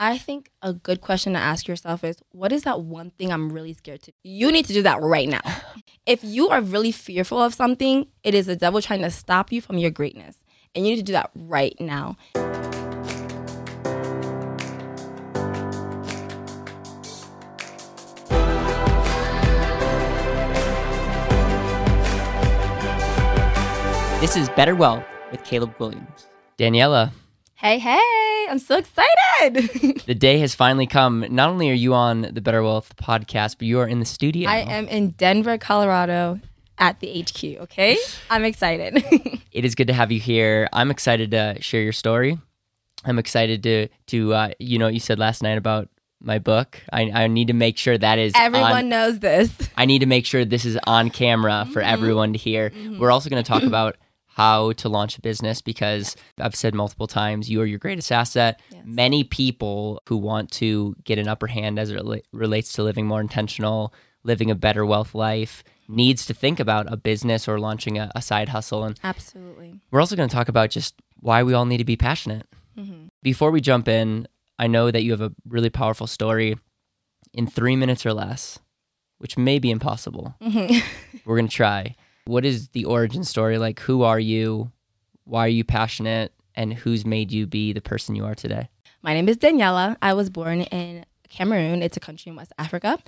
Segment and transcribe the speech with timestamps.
[0.00, 3.52] I think a good question to ask yourself is what is that one thing I'm
[3.52, 4.12] really scared to?
[4.12, 4.16] Do?
[4.22, 5.40] You need to do that right now.
[6.06, 9.60] if you are really fearful of something, it is the devil trying to stop you
[9.60, 10.36] from your greatness.
[10.72, 12.16] And you need to do that right now.
[24.20, 26.26] This is Better Wealth with Caleb Guilliams.
[26.56, 27.10] Daniela,
[27.58, 30.02] Hey, hey, I'm so excited.
[30.06, 31.26] the day has finally come.
[31.28, 34.48] Not only are you on the Better Wealth podcast, but you are in the studio.
[34.48, 36.38] I am in Denver, Colorado
[36.78, 37.96] at the HQ, okay?
[38.30, 39.04] I'm excited.
[39.50, 40.68] It is good to have you here.
[40.72, 42.38] I'm excited to share your story.
[43.04, 45.88] I'm excited to to uh, you know what you said last night about
[46.20, 46.80] my book.
[46.92, 49.50] I, I need to make sure that is Everyone on, knows this.
[49.76, 51.92] I need to make sure this is on camera for Mm-hmm.
[51.92, 52.70] everyone to hear.
[53.00, 53.96] We're also going to talk about
[54.38, 58.62] how to launch a business because I've said multiple times you are your greatest asset.
[58.70, 58.82] Yes.
[58.86, 63.04] Many people who want to get an upper hand as it rela- relates to living
[63.04, 67.98] more intentional, living a better wealth life, needs to think about a business or launching
[67.98, 68.84] a, a side hustle.
[68.84, 69.80] And Absolutely.
[69.90, 72.46] we're also going to talk about just why we all need to be passionate.
[72.78, 73.06] Mm-hmm.
[73.24, 76.56] Before we jump in, I know that you have a really powerful story
[77.34, 78.60] in three minutes or less,
[79.18, 80.36] which may be impossible.
[80.40, 80.78] Mm-hmm.
[81.24, 81.96] We're going to try.
[82.28, 83.56] What is the origin story?
[83.56, 84.70] Like, who are you?
[85.24, 86.34] Why are you passionate?
[86.54, 88.68] And who's made you be the person you are today?
[89.00, 89.96] My name is Daniela.
[90.02, 91.82] I was born in Cameroon.
[91.82, 92.98] It's a country in West Africa.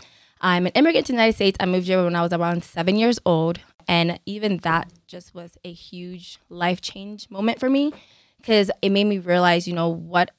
[0.40, 1.58] I'm an immigrant to the United States.
[1.60, 3.60] I moved here when I was around seven years old.
[3.86, 7.92] And even that just was a huge life change moment for me
[8.38, 10.30] because it made me realize, you know, what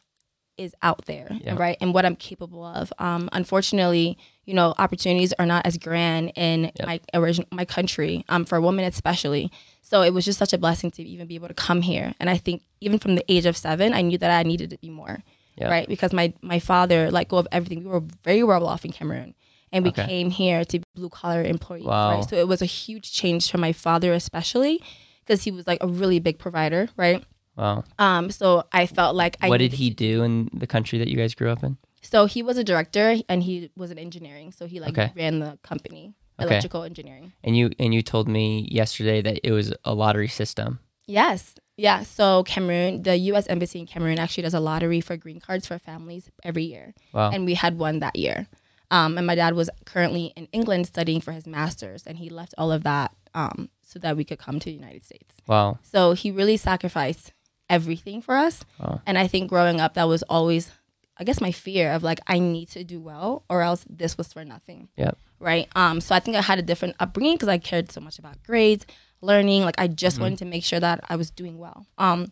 [0.62, 1.56] is out there, Yeah.
[1.56, 1.78] right?
[1.82, 2.94] And what I'm capable of.
[3.00, 6.86] Um, unfortunately, you know, opportunities are not as grand in Yep.
[6.88, 9.52] my origin, my country, um, for women especially.
[9.82, 12.14] So it was just such a blessing to even be able to come here.
[12.20, 14.78] And I think even from the age of seven, I knew that I needed to
[14.78, 15.24] be more,
[15.58, 15.70] Yeah.
[15.70, 15.88] right?
[15.88, 17.84] Because my my father let go of everything.
[17.84, 19.36] We were very well off in Cameroon,
[19.72, 20.06] and we Okay.
[20.06, 22.12] came here to be blue collar employees, Wow.
[22.20, 22.30] right?
[22.30, 24.82] So it was a huge change for my father, especially
[25.26, 27.24] because he was like a really big provider, right?
[27.58, 27.84] Wow.
[28.00, 31.18] Um, so I felt like I what did he do in the country that you
[31.18, 31.78] guys grew up in?
[32.04, 34.52] so he was a director and he was in engineering.
[34.52, 35.12] So he like Okay.
[35.16, 36.48] ran the company, Okay.
[36.50, 37.32] electrical engineering.
[37.44, 40.80] And you and you told me yesterday that it was a lottery system.
[41.06, 41.56] Yes.
[41.78, 42.04] Yeah.
[42.04, 43.46] So Cameroon, the U.S.
[43.48, 47.32] Embassy in Cameroon actually does a lottery for green cards for families every year, Wow.
[47.32, 48.48] and we had one that year.
[48.90, 52.54] Um, and my dad was currently in England studying for his master's, and he left
[52.58, 55.36] all of that um, so that we could come to the United States.
[55.48, 55.80] wow.
[55.84, 57.32] So he really sacrificed
[57.72, 58.64] everything for us.
[58.80, 59.02] Wow.
[59.08, 60.70] And I think growing up, that was always,
[61.18, 64.32] I guess, my fear of like, I need to do well or else this was
[64.32, 64.90] for nothing.
[64.98, 65.18] Yep.
[65.40, 65.68] Right.
[65.76, 66.02] Um.
[66.02, 68.86] So I think I had a different upbringing because I cared so much about grades,
[69.22, 69.64] learning.
[69.64, 71.88] Like I just wanted to make sure that I was doing well.
[71.98, 72.32] Um.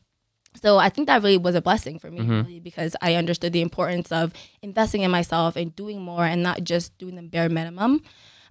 [0.61, 3.61] So I think that really was a blessing for me, really, because I understood the
[3.61, 8.01] importance of investing in myself and doing more and not just doing the bare minimum.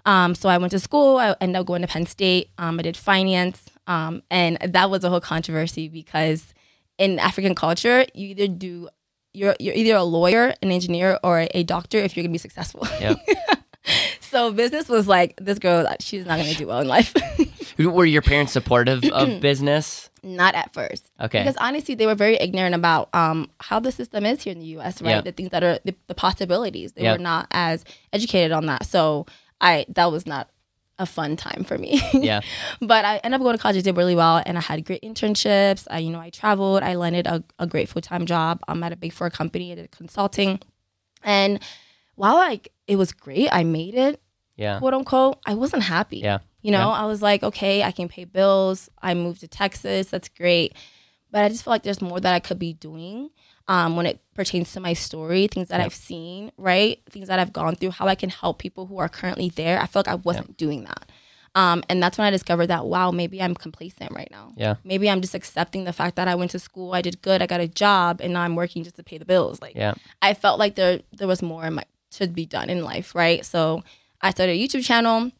[0.07, 1.19] Um, so I went to school.
[1.19, 2.51] I ended up going to Penn State.
[2.57, 6.55] Um, I did finance, um, and that was a whole controversy because
[6.99, 8.89] in African culture, you either do
[9.35, 12.87] you're you're either a lawyer, an engineer, or a doctor if you're gonna be successful.
[13.01, 13.19] Yep.
[14.21, 17.15] so business was like this girl, she's not gonna do well in life.
[17.79, 20.11] Were your parents supportive of business?
[20.25, 21.09] not at first.
[21.21, 21.39] Okay.
[21.39, 24.67] Because honestly, they were very ignorant about um, how the system is here in the
[24.67, 25.01] U.S.
[25.01, 25.21] Right, Yeah.
[25.21, 26.93] the things that are the, the possibilities.
[26.93, 27.13] They Yeah.
[27.13, 28.85] were not as educated on that.
[28.85, 29.27] So
[29.61, 30.51] I that was not
[30.99, 32.01] a fun time for me.
[32.13, 32.41] Yeah.
[32.81, 33.77] but I ended up going to college.
[33.77, 35.87] I did really well, and I had great internships.
[35.91, 36.83] I, you know, I traveled.
[36.83, 38.61] I landed a, a great full time job.
[38.69, 39.73] I'm at a big four company.
[39.73, 40.61] I did consulting,
[41.23, 41.61] and
[42.17, 44.21] while like it was great, I made it,
[44.57, 44.79] Yeah.
[44.79, 45.39] quote unquote.
[45.47, 46.19] I wasn't happy.
[46.19, 46.39] Yeah.
[46.63, 47.03] You know, Yeah.
[47.03, 48.89] I was like, okay, I can pay bills.
[49.01, 50.09] I moved to Texas.
[50.11, 50.75] That's great.
[51.31, 53.31] But I just feel like there's more that I could be doing
[53.69, 55.85] um, when it pertains to my story, things that Yeah.
[55.87, 57.01] I've seen, right?
[57.11, 59.79] Things that I've gone through, how I can help people who are currently there.
[59.81, 61.11] I feel like I wasn't doing that.
[61.55, 64.53] Um, and that's when I discovered that, wow, maybe I'm complacent right now.
[64.57, 64.77] Yeah.
[64.85, 67.47] Maybe I'm just accepting the fact that I went to school, I did good, I
[67.47, 69.61] got a job, and now I'm working just to pay the bills.
[69.61, 69.95] Like, Yeah.
[70.23, 73.45] I felt like there there was more in my, to be done in life, right?
[73.45, 73.83] So
[74.23, 75.31] I started a YouTube channel,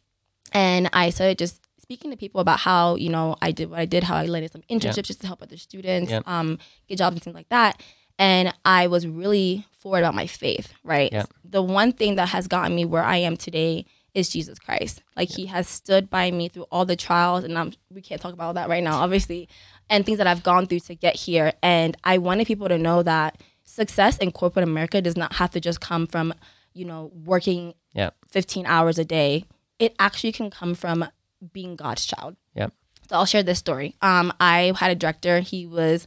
[0.53, 3.85] and I started just speaking to people about how you know I did what I
[3.87, 6.27] did, how I landed some internships just to help other students, Yep.
[6.27, 6.59] um,
[6.89, 7.83] get jobs and things like that.
[8.19, 11.13] And I was really forward about my faith, right?
[11.13, 11.31] Yep.
[11.45, 15.03] The one thing that has gotten me where I am today is Jesus Christ.
[15.17, 18.33] Like He has stood by me through all the trials, and I'm, we can't talk
[18.33, 19.49] about that right now, obviously,
[19.89, 21.53] and things that I've gone through to get here.
[21.63, 25.61] And I wanted people to know that success in corporate America does not have to
[25.61, 26.35] just come from,
[26.73, 28.15] you know, working Yep.
[28.29, 29.45] 15 hours a day.
[29.79, 31.07] It actually can come from
[31.53, 32.37] being God's child.
[32.55, 32.73] Yep.
[33.09, 33.95] So I'll share this story.
[34.03, 35.41] Um, I had a director.
[35.41, 36.07] He was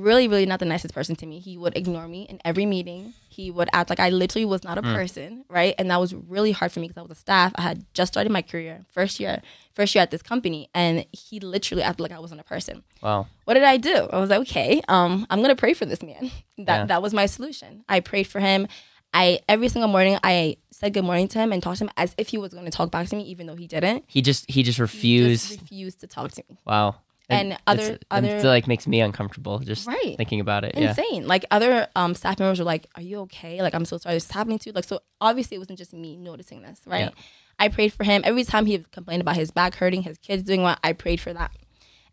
[0.00, 1.38] really, really not the nicest person to me.
[1.38, 3.14] He would ignore me in every meeting.
[3.28, 4.94] He would act like I literally was not a Mm.
[4.94, 5.74] person, right?
[5.78, 7.52] And that was really hard for me because I was a staff.
[7.56, 9.42] I had just started my career, first year,
[9.74, 12.82] first year at this company, and he literally acted like I wasn't a person.
[13.02, 13.26] Wow.
[13.44, 14.08] What did I do?
[14.12, 16.30] I was like, okay, um, I'm gonna pray for this man.
[16.58, 16.84] That Yeah.
[16.86, 17.84] that was my solution.
[17.88, 18.68] I prayed for him.
[19.14, 22.14] I every single morning I said good morning to him and talked to him as
[22.16, 24.04] if he was going to talk back to me, even though he didn't.
[24.06, 25.50] He just he just He just refused.
[25.60, 26.58] refused to talk to me.
[26.64, 26.96] wow.
[27.28, 30.16] And other- other- it like makes me uncomfortable just Right.
[30.16, 30.74] thinking about it.
[30.76, 30.90] Yeah.
[30.90, 31.26] insane.
[31.26, 33.62] Like other um, staff members were like, "Are you okay?
[33.62, 35.92] Like I'm so sorry this is happening to you." Like so obviously it wasn't just
[35.94, 37.00] me noticing this, right?
[37.04, 37.10] Yeah.
[37.58, 40.62] I prayed for him every time he complained about his back hurting, his kids doing
[40.62, 40.78] what.
[40.82, 41.52] I prayed for that,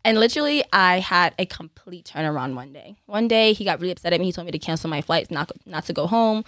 [0.04, 2.96] and literally I had a complete turnaround one day.
[3.06, 4.26] One day he got really upset at me.
[4.26, 6.44] He told me to cancel my flights, not not to go home,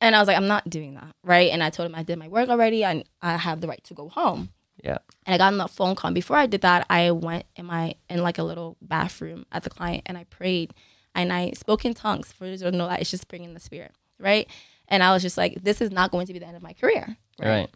[0.00, 2.18] and I was like, "I'm not doing that, right?" And I told him I did
[2.18, 4.50] my work already, and I have the right to go home.
[4.84, 4.98] Yeah.
[5.26, 6.08] And I got on the phone call.
[6.08, 9.62] And before I did that, I went in my in like a little bathroom at
[9.64, 10.74] the client and I prayed
[11.14, 13.60] and I spoke in tongues for those who don't know that it's just bringing the
[13.60, 14.48] spirit, right?
[14.88, 16.74] And I was just like, this is not going to be the end of my
[16.74, 17.68] career, Right.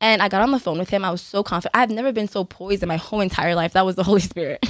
[0.00, 1.04] And I got on the phone with him.
[1.04, 1.76] I was so confident.
[1.76, 3.72] I've never been so poised in my whole entire life.
[3.72, 4.64] That was the Holy Spirit.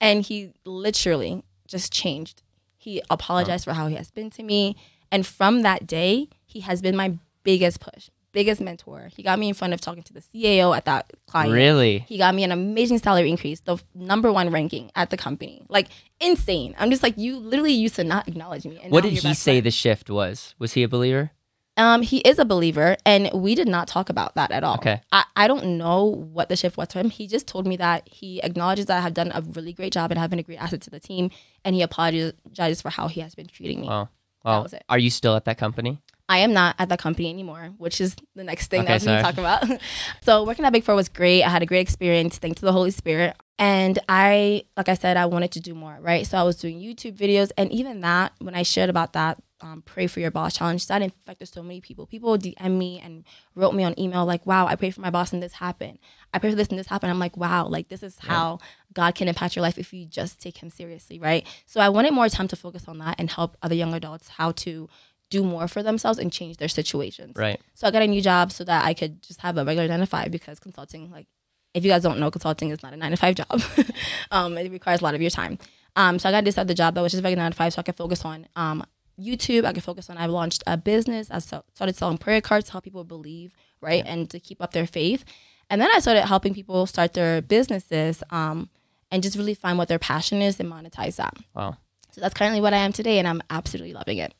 [0.00, 2.42] and he literally just changed.
[2.76, 4.76] He apologized for how he has been to me.
[5.10, 9.08] And from that day, he has been my biggest push, biggest mentor.
[9.14, 11.52] He got me in front of talking to the CAO at that client.
[11.52, 12.00] Really?
[12.08, 15.64] He got me an amazing salary increase, the number one ranking at the company.
[15.68, 15.88] Like
[16.20, 16.74] insane.
[16.78, 18.80] I'm just like, you literally used to not acknowledge me.
[18.88, 19.66] What did he say friend.
[19.66, 20.54] the shift was?
[20.58, 21.32] Was he a believer?
[21.76, 24.74] Um, he is a believer, and we did not talk about that at all.
[24.74, 25.00] Okay.
[25.12, 27.08] I, I don't know what the shift was for him.
[27.08, 30.10] He just told me that he acknowledges that I have done a really great job
[30.10, 31.30] and have been a great asset to the team,
[31.64, 33.88] and he apologizes for how he has been treating me.
[33.88, 34.10] Wow.
[34.44, 34.62] Wow.
[34.62, 34.84] was it.
[34.88, 36.02] Are you still at that company?
[36.30, 38.94] I am not at that company anymore, which is the next thing Okay, that I
[38.94, 39.80] was going to talk about.
[40.22, 41.42] so working at Big Four was great.
[41.42, 43.36] I had a great experience thanks to the Holy Spirit.
[43.58, 46.24] And I, like I said, I wanted to do more, right?
[46.24, 47.50] So I was doing YouTube videos.
[47.58, 51.02] And even that, when I shared about that, um, pray for your boss challenge, that
[51.02, 52.06] infected so many people.
[52.06, 53.24] People DM me and
[53.56, 55.98] wrote me on email like, wow, I prayed for my boss and this happened.
[56.32, 57.10] I prayed for this and this happened.
[57.10, 58.60] I'm like, wow, like this is how
[58.94, 61.46] God can impact your life if you just take him seriously, right?
[61.66, 64.52] So I wanted more time to focus on that and help other young adults how
[64.52, 64.88] to
[65.30, 67.34] do more for themselves and change their situations.
[67.36, 67.60] Right.
[67.74, 70.00] So I got a new job so that I could just have a regular nine
[70.00, 71.26] to five because consulting, like,
[71.72, 73.62] if you guys don't know, consulting is not a nine to five job.
[74.30, 75.58] um, it requires a lot of your time.
[75.96, 77.80] Um, so I got this other job that was just regular nine to five, so
[77.80, 78.84] I could focus on um,
[79.18, 79.64] YouTube.
[79.64, 80.18] I could focus on.
[80.18, 81.30] I've launched a business.
[81.30, 84.86] I started selling prayer cards to help people believe, right, and to keep up their
[84.86, 85.24] faith.
[85.68, 88.68] And then I started helping people start their businesses um,
[89.12, 91.36] and just really find what their passion is and monetize that.
[91.54, 91.76] Wow.
[92.10, 94.34] So that's currently what I am today, and I'm absolutely loving it.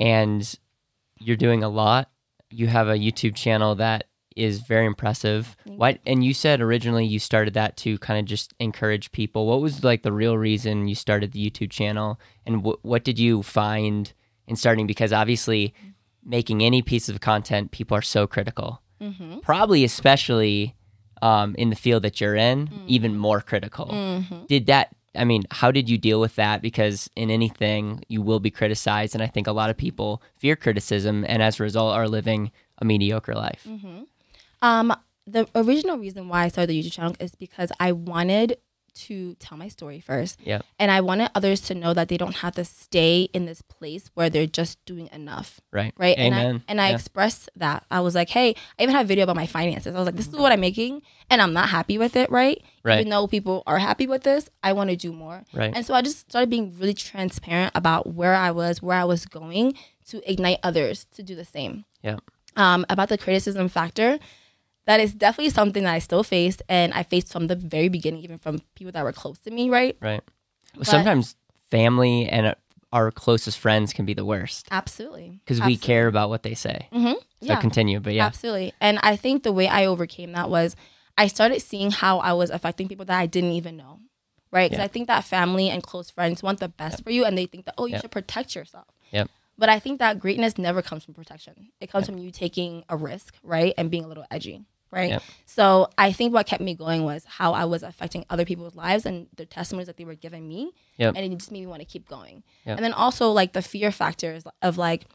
[0.00, 0.52] And
[1.20, 2.10] you're doing a lot.
[2.50, 4.04] You have a YouTube channel that
[4.36, 5.56] is very impressive.
[5.64, 5.98] Why?
[6.06, 9.46] And you said originally you started that to kind of just encourage people.
[9.46, 13.18] What was like the real reason you started the YouTube channel, and wh- what did
[13.18, 14.12] you find
[14.46, 14.86] in starting?
[14.86, 15.74] Because obviously,
[16.24, 18.80] making any piece of content, people are so critical.
[19.02, 19.40] Mm-hmm.
[19.40, 20.74] Probably especially
[21.22, 22.84] um, in the field that you're in, Mm.
[22.86, 23.86] even more critical.
[23.86, 24.46] Mm-hmm.
[24.46, 24.94] Did that?
[25.14, 26.62] I mean, how did you deal with that?
[26.62, 30.56] Because in anything, you will be criticized, and I think a lot of people fear
[30.56, 33.66] criticism, and as a result, are living a mediocre life.
[33.68, 34.02] Mm-hmm.
[34.62, 34.94] Um,
[35.26, 38.58] the original reason why I started the YouTube channel is because I wanted
[38.94, 40.38] to tell my story first.
[40.44, 40.60] Yeah.
[40.78, 44.10] And I wanted others to know that they don't have to stay in this place
[44.14, 45.60] where they're just doing enough.
[45.72, 45.92] Right.
[45.96, 46.16] Right.
[46.18, 46.94] And I and I Yeah.
[46.96, 47.84] expressed that.
[47.90, 49.94] I was like, hey, I even had a video about my finances.
[49.94, 52.62] I was like, this is what I'm making and I'm not happy with it, right?
[52.82, 53.00] Right.
[53.00, 55.44] Even though people are happy with this, I want to do more.
[55.52, 55.72] Right.
[55.74, 59.26] And so I just started being really transparent about where I was, where I was
[59.26, 59.74] going
[60.08, 61.84] to ignite others to do the same.
[62.02, 62.16] Yeah.
[62.56, 64.18] Um, about the criticism factor,
[64.90, 68.22] that is definitely something that I still faced, and I faced from the very beginning,
[68.22, 69.96] even from people that were close to me, right?
[70.00, 70.22] Right.
[70.76, 71.36] But- Sometimes
[71.70, 72.54] family and uh,
[72.92, 75.38] our closest friends can be the worst Absolutely.
[75.44, 76.88] because we care about what they say.
[76.92, 77.60] hmm So Yeah.
[77.60, 78.72] continue, but yeah, Absolutely.
[78.80, 80.74] And I think the way I overcame that was
[81.16, 84.00] I started seeing how I was affecting people that I didn't even know.
[84.50, 84.68] Right?
[84.68, 84.86] Because Yeah.
[84.86, 87.66] I think that family and close friends want the best for you and they think
[87.66, 88.00] that, oh, you Yep.
[88.02, 88.88] should protect yourself.
[89.12, 89.30] Yep.
[89.56, 91.70] But I think that greatness never comes from protection.
[91.80, 93.74] It comes from you taking a risk, right?
[93.78, 94.64] And being a little edgy.
[94.90, 95.10] Right.
[95.10, 95.22] Yep.
[95.46, 99.06] So I think what kept me going was how I was affecting other people's lives
[99.06, 100.72] and the testimonies that they were giving me.
[100.96, 101.14] Yep.
[101.16, 102.42] And it just made me want to keep going.
[102.66, 102.76] Yep.
[102.78, 105.06] And then also like the fear factors of like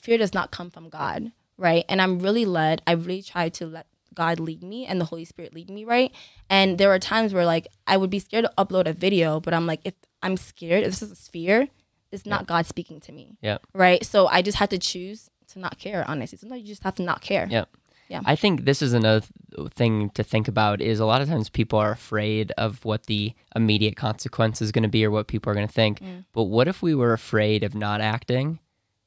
[0.00, 1.84] fear does not come from God, right?
[1.88, 2.82] And I'm really led.
[2.86, 6.12] I really try to let God lead me and the Holy Spirit lead me, right?
[6.50, 9.54] And there were times where like I would be scared to upload a video, but
[9.54, 11.68] I'm like, if I'm scared, if this is fear,
[12.10, 13.66] it's not God speaking to me, Yep.
[13.74, 14.04] right?
[14.04, 16.04] So I just had to choose to not care.
[16.08, 17.46] Honestly, sometimes you just have to not care.
[17.50, 17.68] Yep.
[18.08, 18.20] Yeah.
[18.24, 19.24] I think this is another
[19.54, 23.06] th- thing to think about is a lot of times people are afraid of what
[23.06, 26.00] the immediate consequence is going to be or what people are going to think.
[26.00, 26.24] Mm.
[26.32, 28.60] But what if we were afraid of not acting,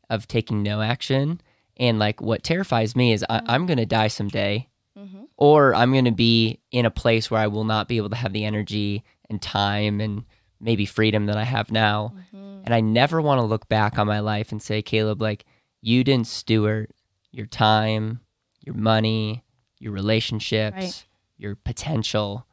[0.10, 1.42] of taking no action?
[1.78, 4.68] And like what terrifies me is I- I'm going to die someday
[5.00, 5.24] Mm-hmm.
[5.38, 8.16] or I'm going to be in a place where I will not be able to
[8.18, 10.26] have the energy and time and
[10.60, 12.14] maybe freedom that I have now.
[12.36, 12.62] Mm-hmm.
[12.66, 15.46] And I never want to look back on my life and say, Caleb, like,
[15.82, 16.92] you didn't steward
[17.32, 18.20] your time,
[18.62, 19.44] your money,
[19.80, 21.06] your relationships, Right.
[21.38, 22.46] your potential.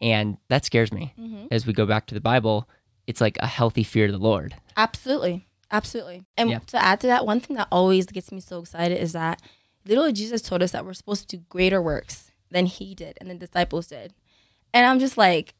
[0.00, 1.14] And that scares me.
[1.18, 1.46] Mm-hmm.
[1.50, 2.68] As we go back to the Bible,
[3.06, 4.54] it's like a healthy fear of the Lord.
[4.76, 5.46] Absolutely.
[5.70, 6.24] Absolutely.
[6.36, 6.58] And Yeah.
[6.68, 9.40] to add to that, one thing that always gets me so excited is that
[9.86, 13.30] little Jesus told us that we're supposed to do greater works than he did and
[13.30, 14.12] the disciples did.
[14.74, 15.54] And I'm just like,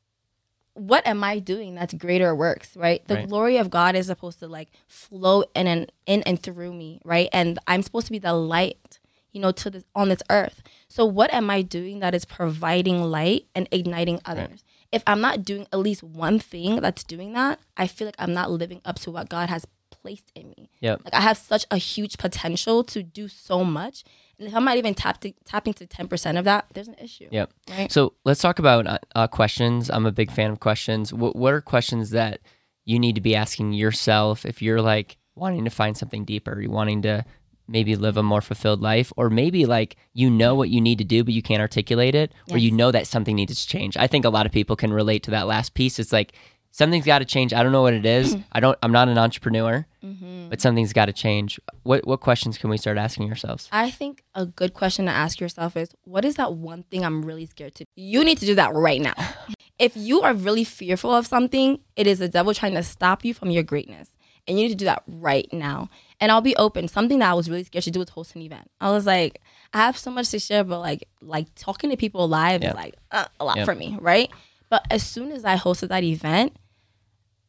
[0.74, 3.06] what am I doing that's greater works, right?
[3.06, 3.28] The Right.
[3.28, 7.28] glory of God is supposed to like flow in and in and through me, right?
[7.32, 8.91] And I'm supposed to be the light,
[9.32, 10.62] you know, to this on this earth.
[10.88, 14.62] So what am I doing that is providing light and igniting others?
[14.90, 18.34] If I'm not doing at least one thing that's doing that, I feel like I'm
[18.34, 20.70] not living up to what God has placed in me.
[20.80, 21.02] Yep.
[21.04, 24.04] Like I have such a huge potential to do so much.
[24.38, 27.28] And if I'm not even tap to, tapping to 10% of that, there's an issue.
[27.30, 27.52] Yep.
[27.70, 27.92] Right.
[27.92, 29.88] So let's talk about uh, uh, questions.
[29.88, 31.12] I'm a big fan of questions.
[31.12, 32.40] What, what are questions that
[32.84, 36.70] you need to be asking yourself if you're like wanting to find something deeper, you
[36.70, 37.24] wanting to
[37.72, 41.04] maybe live a more fulfilled life, or maybe like you know what you need to
[41.04, 43.96] do but you can't articulate it, or you know that something needs to change.
[43.96, 45.98] I think a lot of people can relate to that last piece.
[45.98, 46.34] It's like
[46.70, 47.52] something's got to change.
[47.52, 48.36] I don't know what it is.
[48.52, 48.78] I don't.
[48.82, 50.48] I'm not an entrepreneur, Mm-hmm.
[50.50, 51.60] but something's got to change.
[51.84, 53.68] What what questions can we start asking ourselves?
[53.72, 57.24] I think a good question to ask yourself is what is that one thing I'm
[57.24, 57.90] really scared to do?
[57.94, 59.14] You need to do that right now.
[59.78, 63.32] if you are really fearful of something, it is the devil trying to stop you
[63.32, 64.10] from your greatness.
[64.48, 65.88] And you need to do that right now.
[66.22, 66.86] And I'll be open.
[66.86, 68.70] Something that I was really scared to do was host an event.
[68.80, 69.40] I was like,
[69.74, 72.70] I have so much to share, but like like talking to people live Yeah.
[72.70, 73.64] is like uh, a lot Yeah.
[73.64, 74.30] for me, right?
[74.70, 76.54] But as soon as I hosted that event,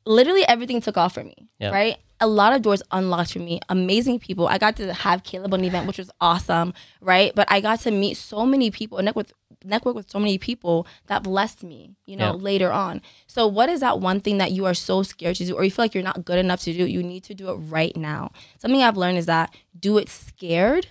[0.06, 1.70] literally everything took off for me, Yeah.
[1.70, 1.98] right?
[2.20, 3.60] A lot of doors unlocked for me.
[3.70, 4.48] Amazing people.
[4.48, 7.34] I got to have Caleb on the event, which was awesome, right?
[7.36, 9.34] But I got to meet so many people, network with
[9.66, 12.42] network with so many people that blessed me, you know, Yeah.
[12.42, 13.02] later on.
[13.28, 15.72] So what is that one thing that you are so scared to do or you
[15.72, 16.86] feel like you're not good enough to do?
[16.86, 18.32] You need to do it right now.
[18.58, 20.88] Something I've learned is that do it scared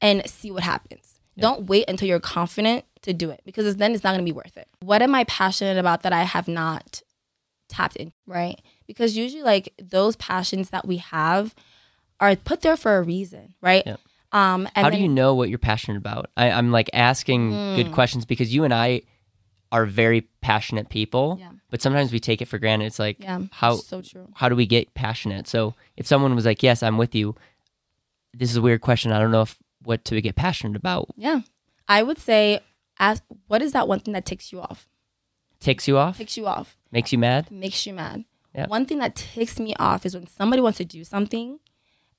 [0.00, 1.20] and see what happens.
[1.38, 4.34] Don't wait until you're confident to do it because then it's not going to be
[4.34, 4.68] worth it.
[4.80, 7.02] What am I passionate about that I have not
[7.70, 8.60] tapped in, right?
[8.86, 11.54] Because usually, like those passions that we have
[12.20, 13.82] are put there for a reason, right?
[13.86, 13.96] Yeah.
[14.32, 16.30] Um, and How then, do you know what you're passionate about?
[16.36, 17.74] I, I'm like asking Hmm.
[17.76, 19.02] good questions because you and I
[19.72, 21.50] are very passionate people, Yeah.
[21.70, 22.86] but sometimes we take it for granted.
[22.86, 24.28] It's like Yeah, how so true.
[24.34, 25.46] how do we get passionate?
[25.48, 27.34] So if someone was like, "Yes, I'm with you,"
[28.34, 29.12] this is a weird question.
[29.12, 31.08] I don't know if what to get passionate about.
[31.16, 31.40] Yeah,
[31.88, 32.60] I would say,
[32.98, 34.88] ask what is that one thing that ticks you off?
[35.60, 37.50] Takes you off, Ticks you off, makes you mad.
[37.50, 38.24] makes you mad.
[38.54, 38.66] Yeah.
[38.66, 41.60] One thing that ticks me off is when somebody wants to do something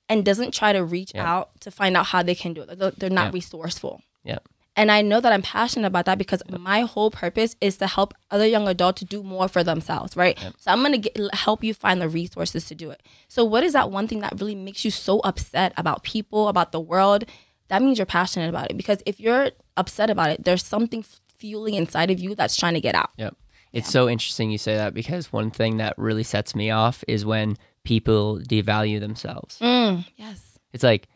[0.08, 1.30] and doesn't try to reach Yeah.
[1.30, 2.78] out to find out how they can do it.
[2.78, 3.30] They're, they're not Yeah.
[3.34, 4.00] resourceful.
[4.24, 4.38] Yeah.
[4.74, 8.14] And I know that I'm passionate about that because my whole purpose is to help
[8.30, 10.38] other young adults to do more for themselves, right?
[10.58, 13.02] So I'm gonna get, help you find the resources to do it.
[13.28, 16.72] So what is that one thing that really makes you so upset about people, about
[16.72, 17.24] the world?
[17.68, 21.04] That means you're passionate about it because if you're upset about it, there's something
[21.42, 23.10] fueling inside of you that's trying to get out.
[23.18, 23.36] Yep.
[23.72, 27.26] It's so interesting you say that because one thing that really sets me off is
[27.26, 29.58] when people devalue themselves.
[29.58, 30.58] Mm, yes.
[30.72, 31.08] It's like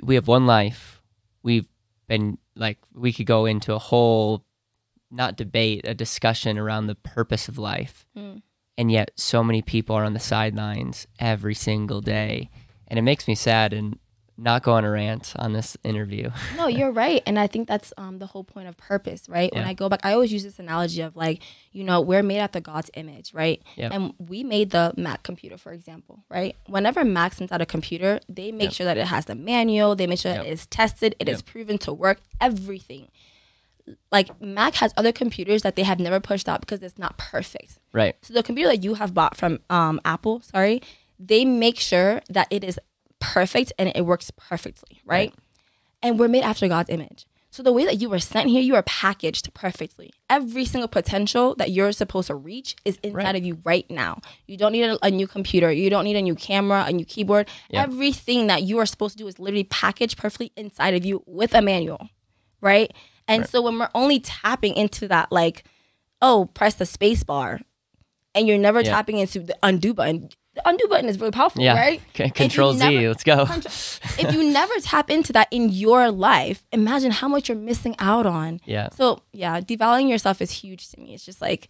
[0.00, 1.02] we have one life.
[1.42, 1.66] We've
[2.06, 4.44] been like we could go into a whole
[5.10, 8.06] not debate, a discussion around the purpose of life.
[8.16, 8.42] Mm.
[8.78, 12.50] And yet so many people are on the sidelines every single day.
[12.86, 13.98] And it makes me sad and
[14.36, 16.30] not go on a rant on this interview.
[16.56, 19.52] No, you're right, and I think that's um, the whole point of purpose, right?
[19.54, 22.38] When I go back, I always use this analogy of like, you know, we're made
[22.40, 23.62] after God's image, right?
[23.76, 23.92] Yep.
[23.92, 26.56] And we made the Mac computer, for example, right?
[26.66, 28.72] Whenever Mac sends out a computer, they make Yep.
[28.72, 30.44] sure that it has the manual, they make sure Yep.
[30.46, 33.08] it is tested, it is proven to work, everything.
[34.10, 37.78] Like Mac has other computers that they have never pushed out because it's not perfect.
[37.92, 38.16] right.
[38.22, 40.80] So the computer that you have bought from um, Apple, sorry,
[41.18, 42.78] they make sure that it is
[43.20, 45.30] perfect and it works perfectly, right?
[45.30, 45.34] Right.
[46.02, 47.26] And we're made after God's image.
[47.50, 50.10] So the way that you were sent here, you are packaged perfectly.
[50.28, 53.36] Every single potential that you're supposed to reach is inside Right.
[53.36, 54.20] of you right now.
[54.48, 55.70] You don't need a, a new computer.
[55.70, 57.48] You don't need a new camera, a new keyboard.
[57.70, 57.84] Yep.
[57.84, 61.54] Everything that you are supposed to do is literally packaged perfectly inside of you with
[61.54, 62.08] a manual,
[62.60, 62.92] right?
[63.28, 63.48] And Right.
[63.48, 65.62] so when we're only tapping into that, like,
[66.20, 67.60] oh, press the space bar,
[68.34, 68.90] and you're never Yeah.
[68.90, 71.76] tapping into the undo button, the undo button is really powerful, Yeah.
[71.78, 72.00] right?
[72.16, 72.78] C- Control Z.
[72.78, 73.46] never- Let's go.
[74.18, 78.26] if you never tap into that in your life, imagine how much you're missing out
[78.26, 78.60] on.
[78.64, 78.88] Yeah.
[78.96, 81.14] So yeah, devaluing yourself is huge to me.
[81.14, 81.68] It's just like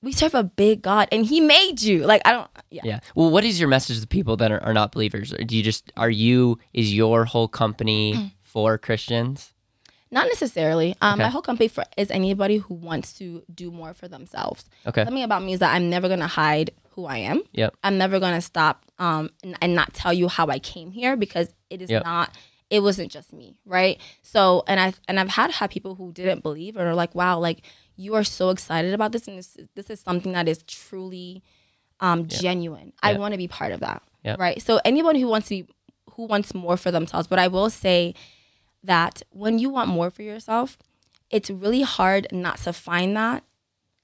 [0.00, 2.04] we serve a big God and He made you.
[2.06, 2.82] Like I don't yeah.
[2.84, 3.00] Yeah.
[3.16, 5.32] Well, what is your message to people that are, are not believers?
[5.32, 9.52] Or do you just are you is your whole company for Christians?
[10.10, 10.94] Not necessarily.
[11.02, 11.24] Um, Okay.
[11.24, 14.64] My whole company for is anybody who wants to do more for themselves.
[14.86, 15.04] Okay.
[15.04, 17.42] Something about me is that I'm never gonna hide who I am.
[17.52, 17.76] Yep.
[17.84, 21.54] I'm never gonna stop um and, and not tell you how I came here because
[21.70, 22.02] it is Yep.
[22.04, 22.34] not
[22.70, 24.00] it wasn't just me, right?
[24.22, 27.38] So and I and I've had had people who didn't believe and are like, wow,
[27.38, 27.60] like
[27.96, 31.42] you are so excited about this and this is- this is something that is truly
[32.00, 32.92] um genuine.
[33.02, 34.02] I want to be part of that.
[34.24, 34.38] Yep.
[34.40, 34.60] Right.
[34.60, 35.68] So anyone who wants to be
[36.14, 38.14] who wants more for themselves, but I will say
[38.82, 40.76] that when you want more for yourself,
[41.30, 43.44] it's really hard not to find that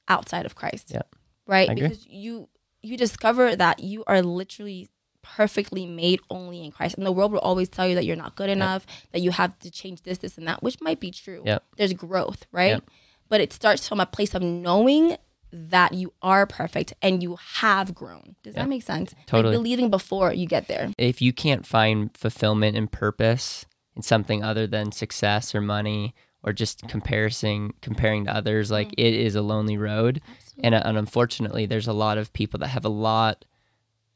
[0.09, 0.91] outside of Christ.
[0.93, 1.15] Yep.
[1.47, 1.69] Right?
[1.75, 2.49] Because you
[2.85, 4.89] you discover that you are literally
[5.23, 6.97] perfectly made only in Christ.
[6.97, 9.59] And the world will always tell you that you're not good enough, that you have
[9.61, 11.43] to change this, this, and that, which might be true.
[11.45, 11.65] Yep.
[11.77, 12.73] There's growth, right?
[12.73, 12.91] Yep.
[13.29, 15.17] But it starts from a place of knowing
[15.51, 18.37] that you are perfect and you have grown.
[18.43, 18.65] Does Yep.
[18.65, 19.15] that make sense?
[19.27, 19.55] Totally.
[19.55, 20.91] Like believing before you get there.
[20.99, 23.65] If you can't find fulfillment and purpose
[23.97, 28.95] in something other than success or money or just comparison comparing to others, like mm.
[28.99, 30.21] it is a lonely road.
[30.63, 33.45] And, uh, and unfortunately, there's a lot of people that have a lot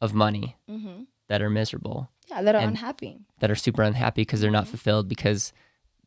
[0.00, 1.02] of money Mm-hmm.
[1.28, 3.18] that are miserable, Yeah, that are unhappy.
[3.40, 5.52] that are super unhappy because they're not fulfilled because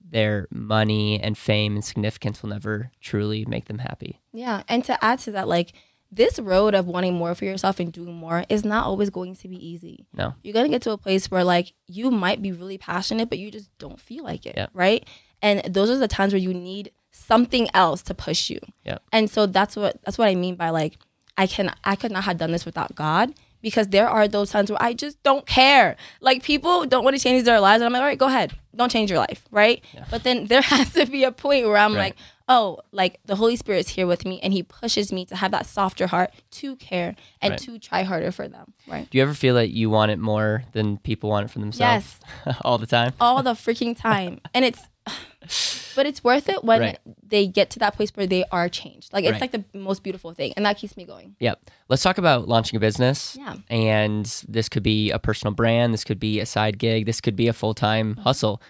[0.09, 4.19] their money and fame and significance will never truly make them happy.
[4.33, 5.73] Yeah, and to add to that, like
[6.11, 9.47] this road of wanting more for yourself and doing more is not always going to
[9.47, 10.05] be easy.
[10.13, 10.33] No.
[10.43, 13.51] You're gonna get to a place where like you might be really passionate, but you
[13.51, 14.67] just don't feel like it, Yeah.
[14.73, 15.07] right?
[15.41, 18.59] And those are the times where you need something else to push you.
[18.85, 18.97] Yeah.
[19.11, 20.97] And so that's what that's what I mean by like
[21.37, 24.69] I can I could not have done this without God because there are those times
[24.71, 25.95] where I just don't care.
[26.19, 28.53] Like people don't want to change their lives, and I'm like, all right, go ahead,
[28.75, 29.83] don't change your life, right?
[30.09, 31.99] But then there has to be a point where I'm Right.
[31.99, 32.15] like,
[32.49, 35.67] oh, like the Holy Spirit's here with me, and He pushes me to have that
[35.67, 37.59] softer heart to care and Right.
[37.61, 39.07] to try harder for them, right?
[39.09, 42.19] Do you ever feel that you want it more than people want it for themselves?
[42.45, 43.13] Yes, all the time?
[43.21, 44.41] all the freaking time.
[44.55, 44.81] And it's
[45.95, 46.99] but it's worth it when Right.
[47.23, 49.11] they get to that place where they are changed.
[49.11, 49.41] Like it's Right.
[49.41, 50.53] like the most beautiful thing.
[50.55, 51.35] And that keeps me going.
[51.39, 51.59] Yep.
[51.89, 53.35] Let's talk about launching a business.
[53.39, 53.55] Yeah.
[53.69, 55.93] And this could be a personal brand.
[55.93, 57.05] This could be a side gig.
[57.05, 58.21] This could be a full time mm-hmm.
[58.21, 58.61] hustle.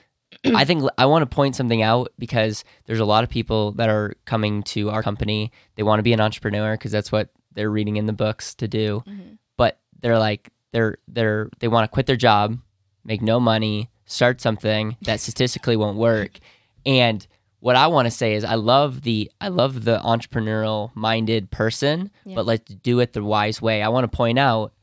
[0.56, 3.90] I think I want to point something out because there's a lot of people that
[3.90, 5.52] are coming to our company.
[5.76, 8.68] They want to be an entrepreneur because that's what they're reading in the books to
[8.68, 9.04] do.
[9.08, 9.34] Mm-hmm.
[9.58, 12.58] But they're like they're they're they want to quit their job,
[13.04, 16.40] make no money, start something that statistically won't work.
[16.86, 17.26] And
[17.60, 22.12] what I want to say is I love the I love the entrepreneurial minded person,
[22.26, 22.36] Yeah.
[22.36, 23.82] but let's do it the wise way.
[23.84, 24.74] I want to point out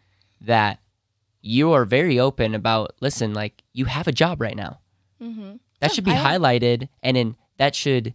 [0.43, 0.79] that
[1.43, 4.79] you are very open about listen, like you have a job right now.
[5.23, 5.57] Mm-hmm.
[5.81, 8.14] That should be I- highlighted and in that should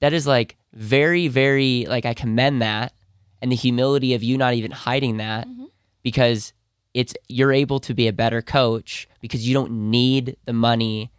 [0.00, 2.92] that is like very very like I commend that
[3.40, 5.66] and the humility of you not even hiding that Mhm.
[6.02, 6.52] because
[6.94, 11.10] it's you're able to be a better coach because you don't need the money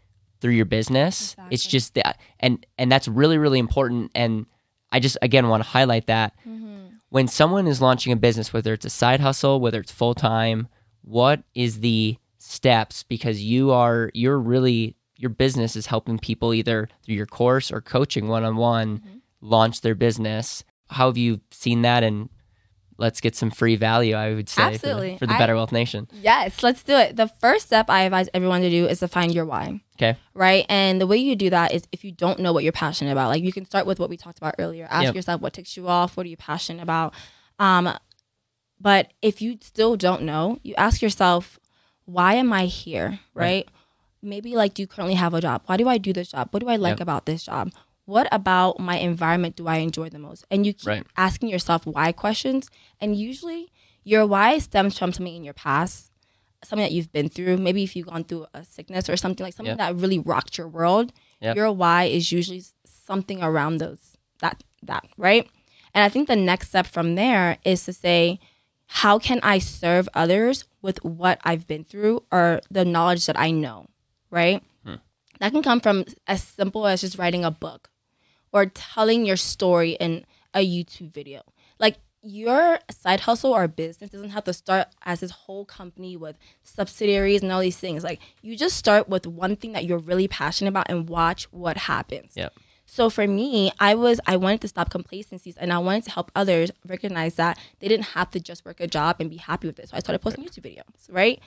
[0.41, 1.35] through your business.
[1.51, 4.45] It's just that and and that's really really important and
[4.91, 6.85] I just again want to highlight that Mm-hmm.
[7.09, 10.67] when someone is launching a business whether it's a side hustle, whether it's full-time,
[11.01, 16.87] what is the steps because you are you're really your business is helping people either
[17.03, 19.17] through your course or coaching one-on-one Mm-hmm.
[19.41, 20.63] launch their business.
[20.89, 22.29] How have you seen that and
[22.97, 25.17] let's get some free value, I would say, for the- Absolutely.
[25.17, 26.07] for the, I- Better Wealth Nation.
[26.13, 27.15] Yes, let's do it.
[27.15, 29.81] The first step I advise everyone to do is to find your why.
[29.97, 30.17] Okay.
[30.33, 30.65] Right.
[30.69, 33.29] And the way you do that is if you don't know what you're passionate about,
[33.29, 34.87] like you can start with what we talked about earlier.
[34.89, 35.15] Ask Yep.
[35.15, 37.13] yourself what ticks you off, what are you passionate about?
[37.59, 37.97] Um,
[38.79, 41.59] but if you still don't know, you ask yourself,
[42.05, 43.19] why am I here?
[43.33, 43.45] Right.
[43.45, 43.69] Right.
[44.21, 45.61] Maybe like, do you currently have a job?
[45.67, 46.49] Why do I do this job?
[46.51, 47.01] What do I like Yep.
[47.01, 47.71] about this job?
[48.05, 50.45] What about my environment do I enjoy the most?
[50.51, 51.07] And you keep Right.
[51.17, 52.69] asking yourself why questions.
[53.01, 53.71] And usually
[54.03, 56.11] your why stems from something in your past,
[56.63, 57.57] something that you've been through.
[57.57, 59.77] Maybe if you've gone through a sickness or something like something Yep.
[59.79, 61.55] that really rocked your world, Yep.
[61.55, 65.49] your why is usually something around those that that, right?
[65.95, 68.39] And I think the next step from there is to say,
[68.87, 73.49] how can I serve others with what I've been through or the knowledge that I
[73.49, 73.87] know,
[74.29, 74.61] right?
[74.83, 74.95] Hmm.
[75.39, 77.89] That can come from as simple as just writing a book
[78.55, 81.41] or telling your story in a YouTube video.
[81.77, 86.37] Like your side hustle or business doesn't have to start as this whole company with
[86.63, 88.01] subsidiaries and all these things.
[88.01, 91.75] Like you just start with one thing that you're really passionate about and watch what
[91.75, 92.31] happens.
[92.35, 92.53] Yep.
[92.85, 96.31] So for me, I was I wanted to stop complacencies and I wanted to help
[96.33, 99.79] others recognize that they didn't have to just work a job and be happy with
[99.79, 99.89] it.
[99.89, 101.41] So I started posting YouTube videos, right?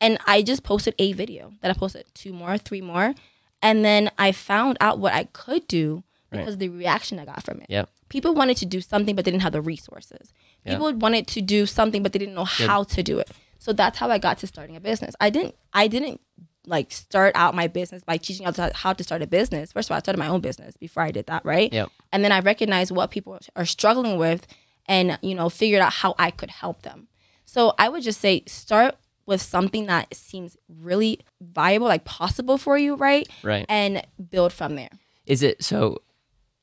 [0.00, 1.52] And I just posted a video.
[1.62, 3.14] Then I posted two more, three more.
[3.60, 6.04] And then I found out what I could do
[6.38, 6.58] because Right.
[6.60, 7.66] the reaction I got from it.
[7.68, 7.88] Yep.
[8.08, 10.32] People wanted to do something but they didn't have the resources.
[10.64, 10.72] Yeah.
[10.74, 12.68] People wanted to do something but they didn't know Good.
[12.68, 13.30] how to do it.
[13.58, 15.14] So that's how I got to starting a business.
[15.20, 16.20] I didn't I didn't
[16.66, 19.72] like start out my business by teaching others how to start a business.
[19.72, 21.70] First of all, I started my own business before I did that, right?
[21.72, 21.90] Yep.
[22.12, 24.46] And then I recognized what people are struggling with
[24.86, 27.08] and, you know, figured out how I could help them.
[27.44, 32.76] So I would just say start with something that seems really viable, like possible for
[32.78, 33.28] you, right?
[33.42, 33.64] Right.
[33.68, 34.90] And build from there.
[35.26, 35.98] Is it so?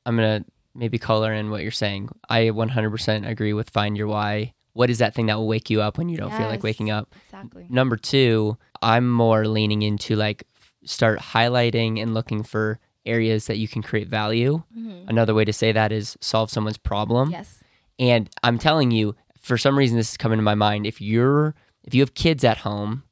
[0.05, 2.09] I'm gonna maybe color in what you're saying.
[2.29, 4.53] I 100% agree with find your why.
[4.73, 6.89] What is that thing that will wake you up when you don't feel like waking
[6.89, 7.13] up?
[7.25, 7.67] Exactly.
[7.69, 10.45] Number two, I'm more leaning into like
[10.85, 14.63] start highlighting and looking for areas that you can create value.
[14.77, 15.09] Mm-hmm.
[15.09, 17.31] Another way to say that is solve someone's problem.
[17.31, 17.61] Yes.
[17.99, 20.85] And I'm telling you, for some reason, this is coming to my mind.
[20.85, 23.03] If you're, if you have kids at home,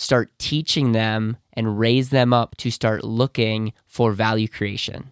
[0.00, 5.10] start teaching them and raise them up to start looking for value creation.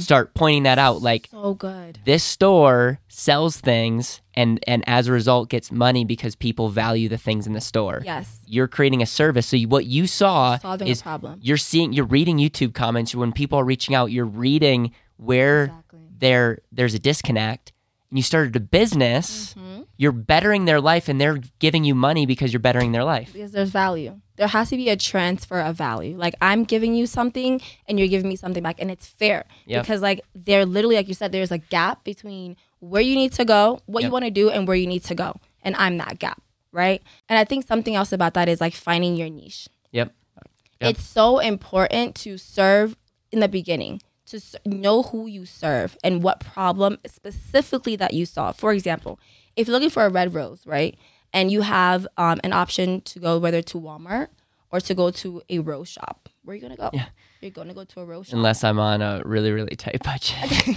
[0.00, 1.02] Start pointing that out.
[1.02, 1.98] Like So good.
[2.06, 7.18] this store sells things, and and as a result, gets money because people value the
[7.18, 8.00] things in the store.
[8.02, 8.40] Yes.
[8.46, 9.46] You're creating a service.
[9.46, 11.38] So you, what you saw Solving is a problem.
[11.42, 14.10] you're seeing, you're reading YouTube comments when people are reaching out.
[14.10, 16.00] You're reading where Exactly.
[16.18, 17.72] there there's a disconnect
[18.10, 19.71] and you started a business Mm-hmm.
[20.02, 23.52] You're bettering their life and they're giving you money because you're bettering their life Because
[23.52, 24.20] there's value.
[24.34, 26.16] There has to be a transfer of value.
[26.16, 29.44] Like I'm giving you something and you're giving me something back and it's fair.
[29.66, 29.84] Yep.
[29.84, 33.44] Because like they're literally like you said, there's a gap between where you need to
[33.44, 35.38] go, what you want to do, and where you need to go.
[35.62, 36.42] And I'm that gap.
[36.72, 37.00] Right.
[37.28, 39.68] And I think something else about that is like finding your niche.
[39.92, 40.12] yep
[40.80, 40.90] Yep.
[40.90, 42.96] It's so important to serve
[43.30, 48.56] in the beginning, to know who you serve and what problem specifically that you solve.
[48.56, 49.20] For example,
[49.56, 50.96] if you're looking for a red rose, right,
[51.32, 54.28] and you have um, an option to go whether to Walmart
[54.70, 56.90] or to go to a rose shop, where are you gonna go?
[56.92, 57.06] Yeah.
[57.40, 58.36] You're gonna go to a rose shop.
[58.36, 60.76] unless i'm on a really really tight budget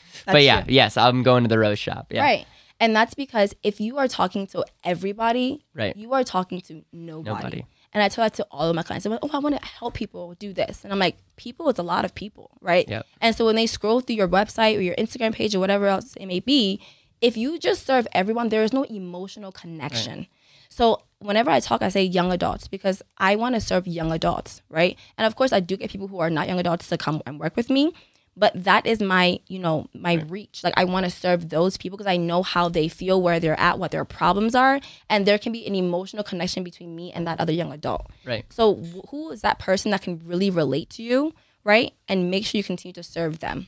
[0.26, 0.72] but yeah true.
[0.72, 2.46] yes i'm going to the rose shop yeah Right.
[2.80, 5.96] And that's because if you are talking to everybody, Right.
[5.96, 7.30] you are talking to nobody.
[7.34, 7.66] Nobody.
[7.94, 9.06] And I tell that to all of my clients.
[9.06, 10.84] I'm like, oh, I want to help people do this.
[10.84, 12.86] And I'm like, people is a lot of people, right?
[12.86, 13.06] Yep.
[13.22, 16.14] And so when they scroll through your website or your Instagram page or whatever else
[16.20, 16.78] it may be,
[17.26, 20.26] if you just serve everyone, there is no emotional connection.
[20.68, 24.62] So whenever I talk, I say young adults because I want to serve young adults,
[24.78, 24.96] right?
[25.16, 27.40] And of course, I do get people who are not young adults to come and
[27.40, 27.92] work with me,
[28.36, 30.62] but that is my, you know, my reach.
[30.62, 33.58] Like I want to serve those people because I know how they feel, where they're
[33.58, 37.26] at, what their problems are, and there can be an emotional connection between me and
[37.26, 38.06] that other young adult.
[38.24, 38.76] right So
[39.10, 41.34] who is that person that can really relate to you,
[41.64, 41.92] right?
[42.08, 43.66] And make sure you continue to serve them.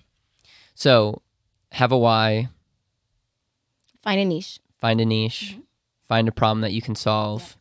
[0.75, 1.23] so
[1.73, 2.49] have a why
[4.03, 4.61] Find a niche.
[4.81, 5.61] find a niche Mm-hmm.
[6.09, 7.57] find a problem that you can solve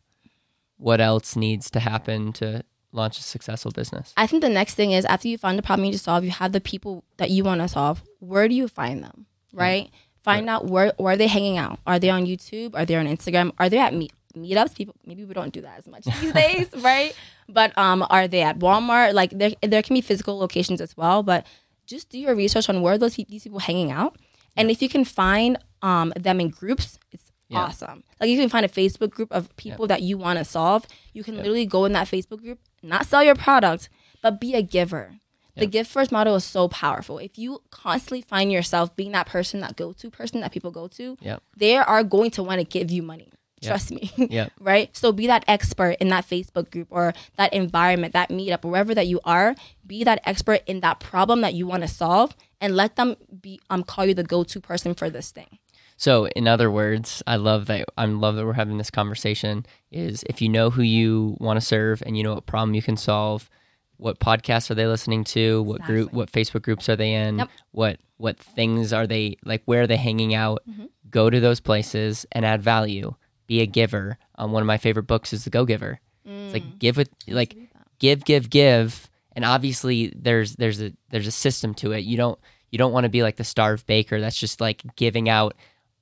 [0.76, 4.92] what else needs to happen to launch a successful business I think the next thing
[4.92, 7.30] is after you find the problem you need to solve, you have the people that
[7.30, 8.02] you want to solve.
[8.20, 9.26] Where do you find them?
[9.52, 9.90] Right?
[10.22, 11.78] Find out where where are they hanging out?
[11.86, 12.74] Are they on YouTube?
[12.74, 13.52] Are they on Instagram?
[13.58, 14.74] Are they at meet meetups?
[14.76, 17.14] People maybe we don't do that as much these days, right?
[17.48, 19.12] But um, are they at Walmart?
[19.14, 21.46] Like there there can be physical locations as well, but
[21.86, 24.16] just do your research on where those pe- these people hanging out,
[24.56, 27.64] and if you can find um them in groups, it's Yeah.
[27.64, 28.02] awesome.
[28.20, 30.86] Like you can find a Facebook group of people that you want to solve.
[31.14, 33.88] You can literally go in that Facebook group, not sell your product,
[34.22, 35.14] but be a giver.
[35.56, 37.18] The give first model is so powerful.
[37.18, 40.86] If you constantly find yourself being that person, that go to person that people go
[40.86, 41.42] to, Yep.
[41.56, 43.32] they are going to want to give you money.
[43.60, 44.12] Trust me.
[44.30, 44.52] Yep.
[44.60, 44.96] right?
[44.96, 49.08] So be that expert in that Facebook group or that environment, that meetup, wherever that
[49.08, 49.56] you are.
[49.84, 53.58] Be that expert in that problem that you want to solve, and let them be
[53.68, 55.58] um call you the go to person for this thing.
[56.00, 57.88] So, in other words, I love that.
[57.98, 59.66] I love that we're having this conversation.
[59.90, 62.82] Is if you know who you want to serve and you know what problem you
[62.82, 63.50] can solve,
[63.96, 65.60] what podcasts are they listening to?
[65.64, 66.12] What group?
[66.12, 67.38] What Facebook groups are they in?
[67.38, 67.48] Yep.
[67.72, 69.62] What what things are they like?
[69.64, 70.62] Where are they hanging out?
[70.70, 70.84] Mm-hmm.
[71.10, 73.14] Go to those places and add value.
[73.48, 74.18] Be a giver.
[74.36, 76.00] Um, one of my favorite books is The Go Giver.
[76.24, 76.52] It's Mm.
[76.52, 77.56] like give with like
[77.98, 82.38] give give give and obviously there's there's a there's a system to it you don't
[82.70, 85.54] you don't want to be like the starved baker that's just like giving out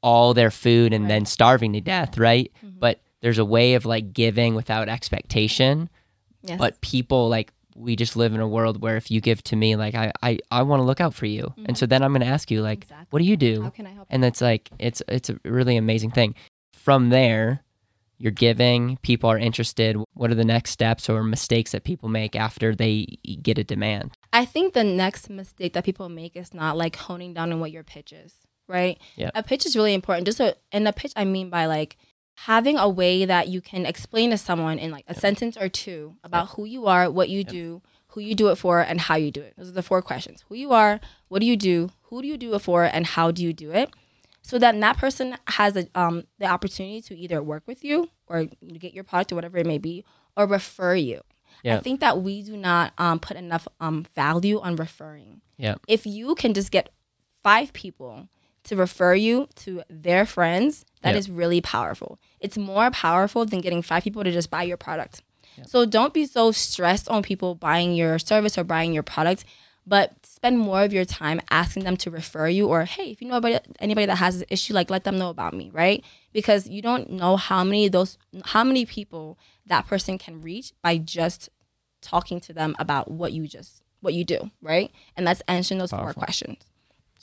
[0.07, 2.79] all their food and then starving to death right Mm-hmm.
[2.85, 5.88] but there's a way of like giving without expectation
[6.42, 6.59] Yes.
[6.59, 9.75] but people like we just live in a world where if you give to me
[9.85, 12.21] like i i, I want to look out for you and so then i'm going
[12.29, 12.92] to ask you like Mm-hmm.
[12.92, 13.07] Exactly.
[13.11, 14.07] what do you do how can I help?
[14.11, 16.35] and it's like it's it's a really amazing thing
[16.73, 17.62] from there
[18.19, 22.37] you're giving people are interested what are the next steps or mistakes that people make
[22.37, 26.77] after they get a demand I think the next mistake that people make is not
[26.77, 28.33] like honing down on what your pitch is,
[28.68, 28.98] right?
[29.16, 29.31] Yeah.
[29.35, 30.26] A pitch is really important.
[30.26, 31.96] Just a, and a pitch, I mean by like
[32.37, 36.16] having a way that you can explain to someone in like a sentence or two
[36.22, 39.31] about who you are, what you do, who you do it for, and how you
[39.31, 39.55] do it.
[39.57, 42.37] Those are the four questions: who you are, what do you do, who do you
[42.37, 43.90] do it for, and how do you do it.
[44.42, 48.44] So that that person has a, um, the opportunity to either work with you or
[48.79, 50.05] get your product or whatever it may be,
[50.37, 51.22] or refer you.
[51.79, 55.40] I think that we do not um, put enough um, value on referring.
[55.57, 55.76] Yeah.
[55.88, 56.90] If you can just get
[57.42, 58.29] five people
[58.66, 61.18] to refer you to their friends, that Yeah.
[61.18, 62.18] is really powerful.
[62.40, 65.22] It's more powerful than getting five people to just buy your product.
[65.66, 69.44] So don't be so stressed on people buying your service or buying your product,
[69.87, 73.29] but spend more of your time asking them to refer you or hey, if you
[73.29, 76.05] know anybody, anybody that has this issue, like let them know about me, right?
[76.35, 80.72] Because you don't know how many of those how many people that person can reach
[80.83, 81.48] by just
[82.02, 84.90] talking to them about what you just what you do, right?
[85.16, 86.59] And that's answering those four questions.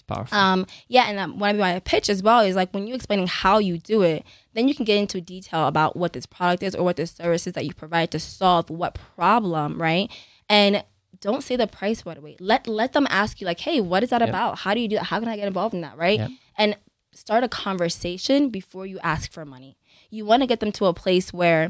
[0.08, 0.38] Powerful.
[0.38, 2.88] Um, yeah, and um, what I mean by a pitch as well is like when
[2.88, 6.26] you're explaining how you do it, then you can get into detail about what this
[6.26, 10.12] product is or what the services that you provide to solve what problem, right?
[10.50, 10.84] And
[11.22, 12.36] don't say the price right away.
[12.40, 14.30] Let let them ask you like, hey, what is that Yep.
[14.30, 14.60] about?
[14.60, 15.06] How do you do that?
[15.06, 16.20] How can I get involved in that, right?
[16.20, 16.32] Yep.
[16.58, 16.78] And
[17.14, 19.78] start a conversation before you ask for money.
[20.10, 21.70] You want to get them to a place where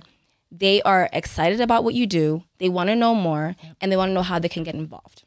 [0.51, 4.09] they are excited about what you do, they want to know more, and they want
[4.09, 5.23] to know how they can get involved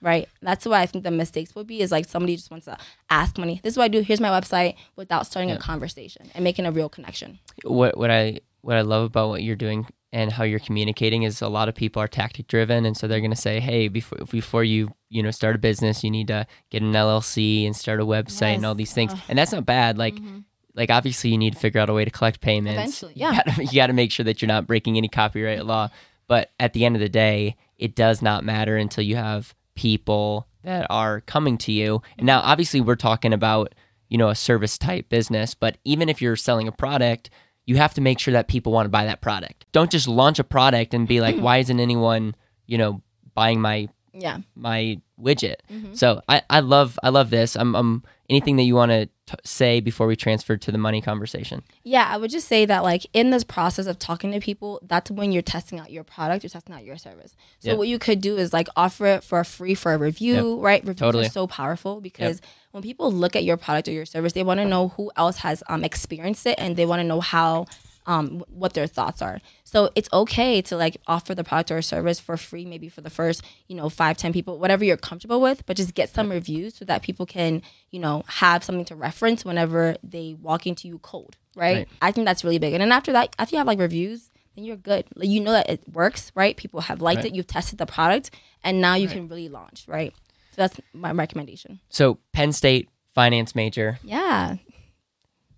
[0.00, 0.28] right?
[0.42, 2.76] That's why I think the mistakes would be is like somebody just wants to
[3.10, 3.60] ask money.
[3.62, 4.00] This is what I do.
[4.00, 5.56] Here's my website without starting Yeah.
[5.56, 7.38] a conversation and making a real connection.
[7.64, 11.42] what what I what I love about what you're doing and how you're communicating is
[11.42, 14.18] a lot of people are tactic driven and so they're going to say hey before
[14.30, 18.00] before you you know start a business you need to get an LLC and start
[18.00, 19.20] a website and all these things Ugh.
[19.28, 20.44] and that's not bad like Mhm.
[20.74, 23.42] like obviously you need to figure out a way to collect payments Eventually, You yeah.
[23.44, 25.88] gotta- you got to make sure that you're not breaking any copyright law
[26.26, 30.48] but at the end of the day it does not matter until you have people
[30.64, 33.74] that are coming to you and now obviously we're talking about
[34.08, 37.30] you know a service type business but even if you're selling a product
[37.64, 40.40] you have to make sure that people want to buy that product don't just launch
[40.40, 42.34] a product and be like why isn't anyone
[42.66, 43.00] you know
[43.34, 44.38] buying my Yeah.
[44.56, 45.96] my widget Mhm.
[45.96, 49.08] so I, I love i love this i'm, I'm anything that you want to
[49.44, 53.06] say before we transfer to the money conversation Yeah, I would just say that like
[53.12, 56.50] in this process of talking to people, that's when you're testing out your product, you're
[56.50, 57.36] testing out your service.
[57.60, 57.78] So Yep.
[57.78, 60.80] what you could do is like offer it for free for a review, right?
[60.82, 61.26] Reviews Totally.
[61.26, 62.40] are so powerful because
[62.72, 65.38] when people look at your product or your service, they want to know who else
[65.38, 67.66] has um, experienced it and they want to know how
[68.06, 69.38] um, what their thoughts are.
[69.70, 73.10] So it's okay to like offer the product or service for free, maybe for the
[73.10, 76.74] first, you know, five, ten people, whatever you're comfortable with, but just get some reviews
[76.76, 80.98] so that people can, you know, have something to reference whenever they walk into you
[81.00, 81.76] cold, right?
[81.76, 81.88] Right.
[82.00, 82.72] I think that's really big.
[82.72, 85.04] And then after that, after you have like reviews, then you're good.
[85.14, 86.56] Like you know that it works, right?
[86.56, 87.26] People have liked Right.
[87.26, 88.30] it, you've tested the product,
[88.64, 89.16] and now you Right.
[89.16, 90.14] can really launch, right?
[90.52, 91.80] So that's my recommendation.
[91.90, 94.56] so penn state finance major Yeah,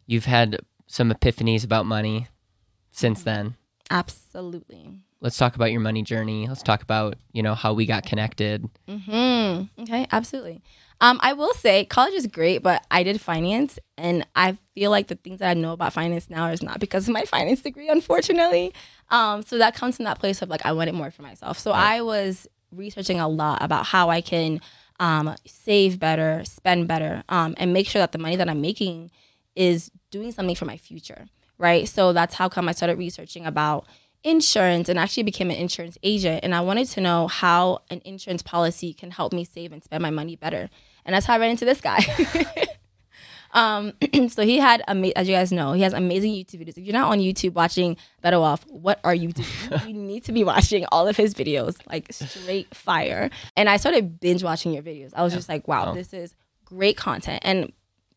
[0.06, 2.26] you've had some epiphanies about money
[2.90, 3.54] since then
[3.90, 4.90] absolutely.
[5.20, 8.68] let's talk about your money journey let's talk about you know how we got connected
[8.88, 9.62] Hmm.
[9.78, 10.06] Okay.
[10.10, 10.62] Absolutely.
[11.00, 15.06] Um, I will say college is great, but I did finance, and I feel like
[15.06, 17.88] the things that I know about finance now is not because of my finance degree,
[17.88, 18.74] unfortunately.
[19.10, 21.58] Um, so that comes from that place of like I wanted more for myself.
[21.58, 21.96] So Right.
[21.96, 24.60] I was researching a lot about how I can
[24.98, 29.10] um, save better, spend better, um, and make sure that the money that I'm making
[29.56, 31.26] is doing something for my future.
[31.60, 31.86] Right.
[31.88, 33.86] So that's how come I started researching about
[34.24, 36.40] insurance and actually became an insurance agent.
[36.42, 40.02] And i wanted to know how an insurance policy can help me save and spend
[40.02, 40.68] my money better.
[41.04, 42.00] And that's how i ran into this guy.
[43.52, 43.94] Um,
[44.28, 46.78] so he had ama- as you guys know he has amazing youtube videos.
[46.78, 49.48] If you're not on youtube watching Better Wealth what are you doing?
[49.88, 53.28] You need to be watching all of his videos like straight fire.
[53.56, 55.10] And i started binge watching your videos.
[55.16, 55.94] I was just like wow Wow.
[55.94, 56.32] this is
[56.64, 57.40] great content.
[57.42, 57.72] And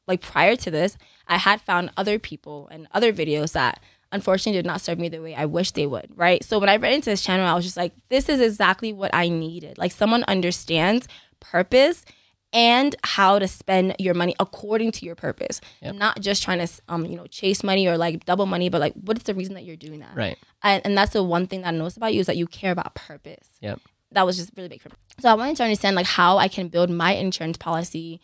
[0.08, 4.66] like prior to this, I had found other people and other videos that unfortunately did
[4.66, 6.44] not serve me the way I wish they would, right?
[6.44, 9.14] So when I read into this channel, I was just like, this is exactly what
[9.14, 9.78] I needed.
[9.78, 11.08] Like someone understands
[11.40, 12.06] purpose
[12.52, 15.60] and how to spend your money according to your purpose.
[15.82, 15.96] Yep.
[15.96, 18.94] Not just trying to um, you know, chase money or like double money, but like
[18.94, 20.16] what is the reason that you're doing that?
[20.16, 22.46] right And, and that's the one thing that I noticed about you is that you
[22.46, 23.80] care about purpose yep
[24.14, 24.96] that was just really big for me.
[25.20, 28.22] So I wanted to understand like how I can build my insurance policy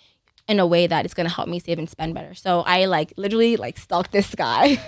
[0.50, 2.34] in a way that it's gonna help me save and spend better.
[2.34, 4.82] So I like literally like stalked this guy.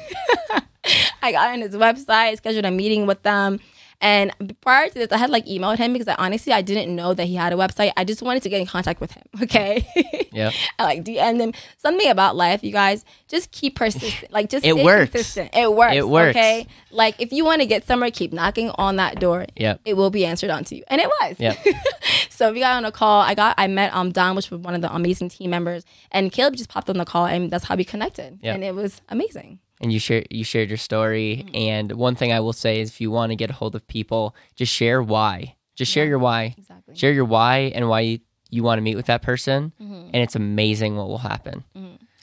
[1.21, 3.59] I got on his website, scheduled a meeting with them,
[4.01, 7.13] And prior to this, I had like emailed him because I honestly I didn't know
[7.13, 7.91] that he had a website.
[7.95, 9.23] I just wanted to get in contact with him.
[9.43, 9.85] Okay.
[10.31, 10.51] Yeah.
[10.79, 11.53] I like DM'd him.
[11.77, 14.31] Something about life, you guys, just keep persistent.
[14.31, 15.11] Like just It stay works.
[15.11, 15.51] consistent.
[15.55, 15.95] It works.
[15.95, 16.35] It works.
[16.35, 16.67] Okay.
[16.91, 19.45] Like if you want to get somewhere, keep knocking on that door.
[19.55, 19.81] Yep.
[19.85, 20.83] It will be answered onto you.
[20.87, 21.39] And it was.
[21.39, 21.57] Yep.
[22.29, 23.21] so we got on a call.
[23.21, 26.31] I got I met um Don, which was one of the amazing team members, and
[26.31, 28.39] Caleb just popped on the call and that's how we connected.
[28.41, 28.55] Yep.
[28.55, 29.59] And it was amazing.
[29.81, 31.43] And you share you shared your story.
[31.45, 31.55] Mm-hmm.
[31.55, 33.85] And one thing I will say is, if you want to get a hold of
[33.87, 35.55] people, just share why.
[35.75, 36.09] Just share Yeah.
[36.09, 36.55] your why.
[36.57, 36.95] Exactly.
[36.95, 40.09] Share your why and why you, you want to meet with that person, Mm-hmm.
[40.13, 41.63] and it's amazing what will happen.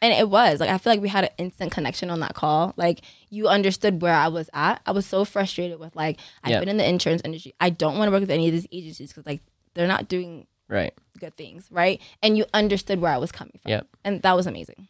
[0.01, 2.73] And it was like I feel like we had an instant connection on that call.
[2.77, 4.81] Like you understood where I was at.
[4.87, 6.61] I was so frustrated with like I've Yeah.
[6.61, 7.53] been in the insurance industry.
[7.59, 9.41] I don't want to work with any of these agencies because like
[9.75, 10.93] they're not doing Right.
[11.19, 12.01] good things, right?
[12.23, 13.71] And you understood where I was coming from.
[13.71, 13.87] Yep.
[14.05, 14.87] And that was amazing.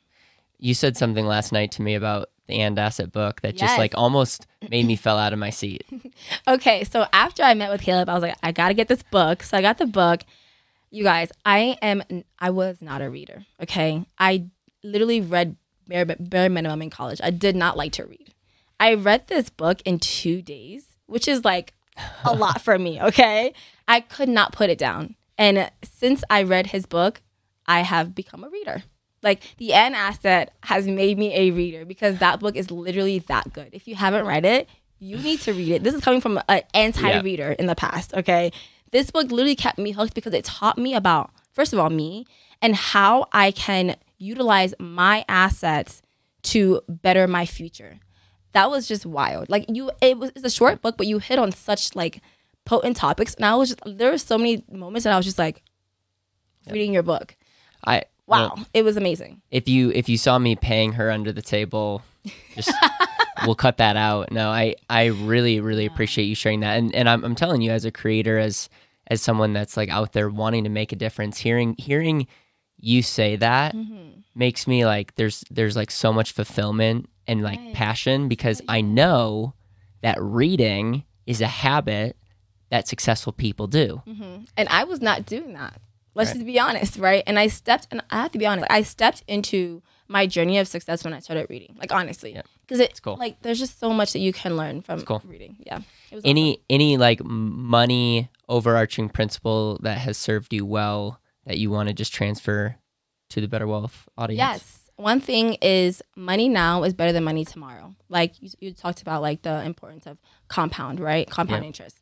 [0.58, 3.92] You said something last night to me about the AND Asset book that just like
[3.94, 5.84] almost made me fell out of my seat.
[6.48, 9.42] Okay, so after I met with Caleb, I was like, I gotta get this book.
[9.42, 10.22] So I got the book.
[10.90, 12.02] You guys, I am
[12.38, 13.44] I was not a reader.
[13.62, 14.46] Okay, I
[14.82, 17.20] literally read bare, bare minimum in college.
[17.22, 18.34] I did not like to read.
[18.80, 21.74] I read this book in two days, which is like
[22.24, 23.00] a lot for me.
[23.00, 23.52] Okay,
[23.86, 25.14] I could not put it down.
[25.36, 27.20] And since I read his book,
[27.66, 28.82] I have become a reader.
[29.22, 33.52] Like the AND Asset has made me a reader because that book is literally that
[33.52, 33.70] good.
[33.72, 34.68] If you haven't read it,
[35.00, 35.82] you need to read it.
[35.82, 38.14] This is coming from an anti-reader in the past.
[38.14, 38.52] Okay,
[38.92, 42.26] this book literally kept me hooked because it taught me about first of all me
[42.62, 46.02] and how I can utilize my assets
[46.44, 47.98] to better my future.
[48.52, 49.48] That was just wild.
[49.48, 52.20] Like you, it was it's a short book, but you hit on such like
[52.64, 55.38] potent topics, and I was just there were so many moments that I was just
[55.38, 55.62] like
[56.70, 57.36] reading your book.
[57.86, 59.40] I Wow, well, it was amazing.
[59.50, 62.02] if you if you saw me paying her under the table,
[62.54, 62.70] just
[63.40, 64.30] we'll cut that out.
[64.30, 67.70] No, I I really really appreciate you sharing that, and and I'm I'm telling you
[67.70, 68.68] as a creator, as
[69.08, 72.26] as someone that's like out there wanting to make a difference, hearing hearing
[72.78, 74.20] you say that Mm-hmm.
[74.34, 77.72] makes me like there's there's like so much fulfillment and like Right.
[77.72, 79.54] passion because I know
[80.02, 82.16] that reading is a habit
[82.70, 84.02] that successful people do.
[84.56, 85.80] And I was not doing that.
[86.18, 86.34] Let's Right.
[86.34, 87.22] just be honest, right?
[87.26, 90.66] And I stepped, and I have to be honest, I stepped into my journey of
[90.68, 91.76] success when I started reading.
[91.78, 92.42] Like honestly, Yeah.
[92.62, 93.16] because it's cool.
[93.16, 95.22] like there's just so much that you can learn from cool.
[95.24, 95.56] reading.
[95.64, 95.80] Yeah.
[96.10, 101.88] It any any like money overarching principle that has served you well that you want
[101.88, 102.76] to just transfer
[103.30, 104.74] to the better wealth audience Yes.
[104.96, 107.94] One thing is money now is better than money tomorrow.
[108.08, 111.28] Like you, you talked about like the importance of compound, right?
[111.30, 111.68] Compound Yeah.
[111.68, 112.00] interest.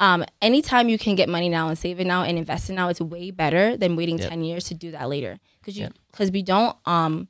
[0.00, 2.88] Um, anytime you can get money now and save it now and invest it now,
[2.88, 4.28] it's way better than waiting Yep.
[4.28, 5.38] 10 years to do that later.
[5.64, 5.92] Cause you, Yep.
[6.12, 7.28] cause we don't, um,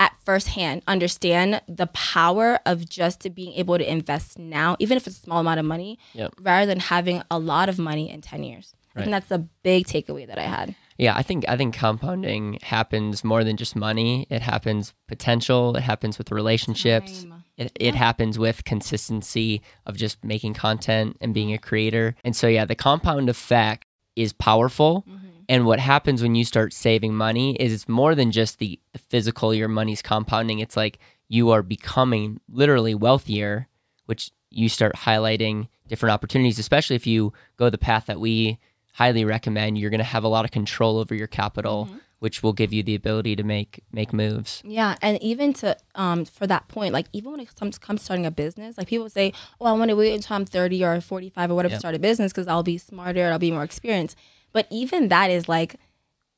[0.00, 5.06] at first hand understand the power of just being able to invest now, even if
[5.06, 6.34] it's a small amount of money, Yep.
[6.40, 8.74] rather than having a lot of money in 10 years.
[8.96, 9.04] I Right.
[9.04, 10.74] think that's a big takeaway that I had.
[10.96, 15.80] yeah i think i think compounding happens more than just money it happens potential it
[15.82, 17.43] happens with relationships Time.
[17.56, 22.16] It, it happens with consistency of just making content and being a creator.
[22.24, 23.86] And so yeah the compound effect
[24.16, 25.04] is powerful.
[25.08, 25.26] Mm-hmm.
[25.48, 29.54] And what happens when you start saving money is it's more than just the physical
[29.54, 30.60] your money's compounding.
[30.60, 33.68] It's like you are becoming literally wealthier
[34.06, 38.58] which you start highlighting different opportunities especially if you go the path that we
[38.94, 41.88] highly recommend you're going to have a lot of control over your capital
[42.20, 46.24] which will give you the ability to make make moves Yeah, and even to um
[46.24, 49.10] for that point, like even when it comes comes to starting a business, like people
[49.10, 51.78] say, "Oh, I want to wait until I'm 30 or 45 or whatever Yep.
[51.78, 54.16] to start a business because I'll be smarter, I'll be more experienced."
[54.52, 55.76] But even that is like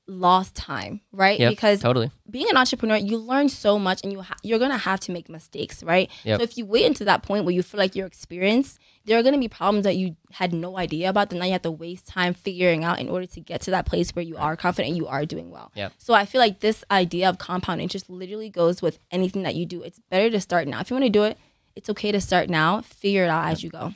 [0.08, 1.38] lost time, right?
[1.38, 4.78] Yep, because totally being an entrepreneur, you learn so much, and you ha- you're gonna
[4.78, 6.10] have to make mistakes, right?
[6.24, 6.38] Yep.
[6.38, 9.22] So if you wait until that point where you feel like you're experienced, there are
[9.22, 11.30] gonna be problems that you had no idea about.
[11.30, 13.86] That now you have to waste time figuring out in order to get to that
[13.86, 15.72] place where you are confident you are doing well.
[15.74, 15.92] Yep.
[15.98, 19.64] So I feel like this idea of compound interest literally goes with anything that you
[19.64, 19.82] do.
[19.82, 20.80] It's better to start now.
[20.80, 21.38] If you want to do it,
[21.74, 22.80] it's okay to start now.
[22.82, 23.94] Figure it out as you go.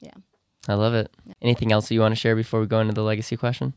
[0.00, 0.14] Yeah.
[0.66, 3.02] I love it anything else that you want to share before we go into the
[3.02, 3.74] legacy question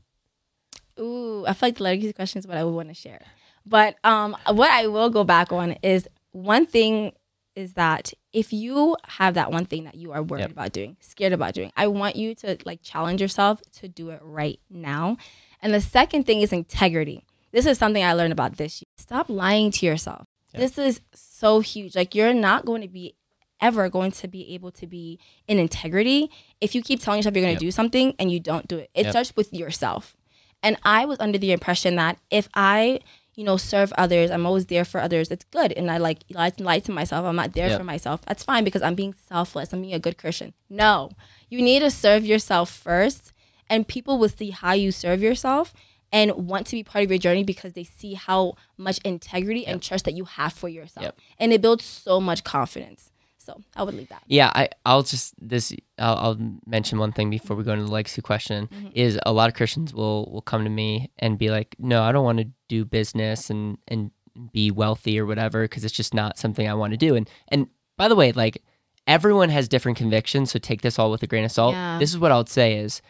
[0.99, 3.21] Ooh, I feel like the legacy question is what I would want to share.
[3.65, 7.13] But um, what I will go back on is one thing
[7.55, 10.51] is that if you have that one thing that you are worried Yep.
[10.51, 14.19] about doing, scared about doing, I want you to like challenge yourself to do it
[14.23, 15.17] right now.
[15.61, 17.25] And the second thing is integrity.
[17.51, 18.87] This is something I learned about this year.
[18.95, 20.27] Stop lying to yourself.
[20.53, 20.61] Yep.
[20.61, 21.95] This is so huge.
[21.95, 23.15] Like you're not going to be
[23.59, 27.43] ever going to be able to be in integrity if you keep telling yourself you're
[27.43, 27.67] going to Yep.
[27.67, 28.89] do something and you don't do it.
[28.95, 30.15] It starts with yourself.
[30.63, 32.99] And I was under the impression that if I,
[33.35, 35.31] you know, serve others, I'm always there for others.
[35.31, 35.71] It's good.
[35.73, 37.25] And I like lie, lie to myself.
[37.25, 37.77] I'm not there Yep.
[37.79, 38.21] for myself.
[38.25, 39.71] That's fine because I'm being selfless.
[39.71, 40.53] I'm being a good Christian.
[40.69, 41.11] No,
[41.49, 43.33] You need to serve yourself first,
[43.69, 45.73] and people will see how you serve yourself
[46.13, 49.81] and want to be part of your journey because they see how much integrity and
[49.81, 51.05] trust that you have for yourself.
[51.05, 51.17] Yep.
[51.39, 53.10] And it builds so much confidence.
[53.45, 54.21] So I would leave that.
[54.27, 57.91] Yeah, I I'll just this I'll, I'll mention one thing before we go into the
[57.91, 58.89] legacy question Mm-hmm.
[58.93, 62.11] is a lot of Christians will will come to me and be like, no, I
[62.11, 64.11] don't want to do business and and
[64.53, 67.15] be wealthy or whatever because it's just not something I want to do.
[67.15, 67.67] And and
[67.97, 68.63] by the way, like
[69.07, 71.73] everyone has different convictions, so take this all with a grain of salt.
[71.73, 71.97] Yeah.
[71.99, 73.01] This is what I would say is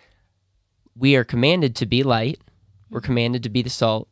[0.96, 2.40] we are commanded to be light.
[2.90, 3.06] We're Mm-hmm.
[3.06, 4.08] commanded to be the salt.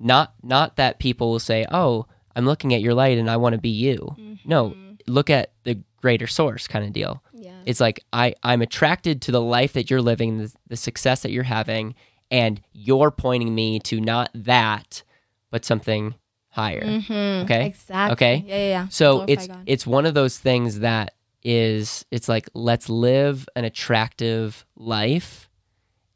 [0.00, 3.54] Not not that people will say, "Oh, I'm looking at your light and I want
[3.54, 4.74] to be you." No,
[5.06, 7.22] look at the greater source kind of deal.
[7.32, 7.52] Yeah.
[7.66, 11.30] It's like I I'm attracted to the life that you're living, the, the success that
[11.30, 11.94] you're having,
[12.30, 15.02] and you're pointing me to not that,
[15.50, 16.14] but something
[16.50, 16.82] higher.
[16.84, 17.44] Mhm.
[17.44, 17.66] Okay.
[17.66, 18.12] Exactly.
[18.12, 18.44] Okay.
[18.46, 18.88] Yeah, yeah, yeah.
[18.88, 19.62] So Glorify it's God.
[19.66, 25.50] it's one of those things that is it's like let's live an attractive life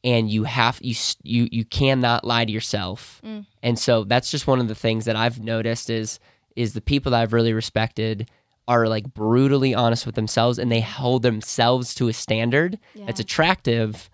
[0.05, 3.20] and you have you you you cannot lie to yourself.
[3.24, 3.47] Mm.
[3.62, 6.20] And so that's just one of the things that I've noticed is
[6.57, 8.28] is the people that I've really respected
[8.68, 14.08] are like brutally honest with themselves and they hold themselves to a standard that's attractive.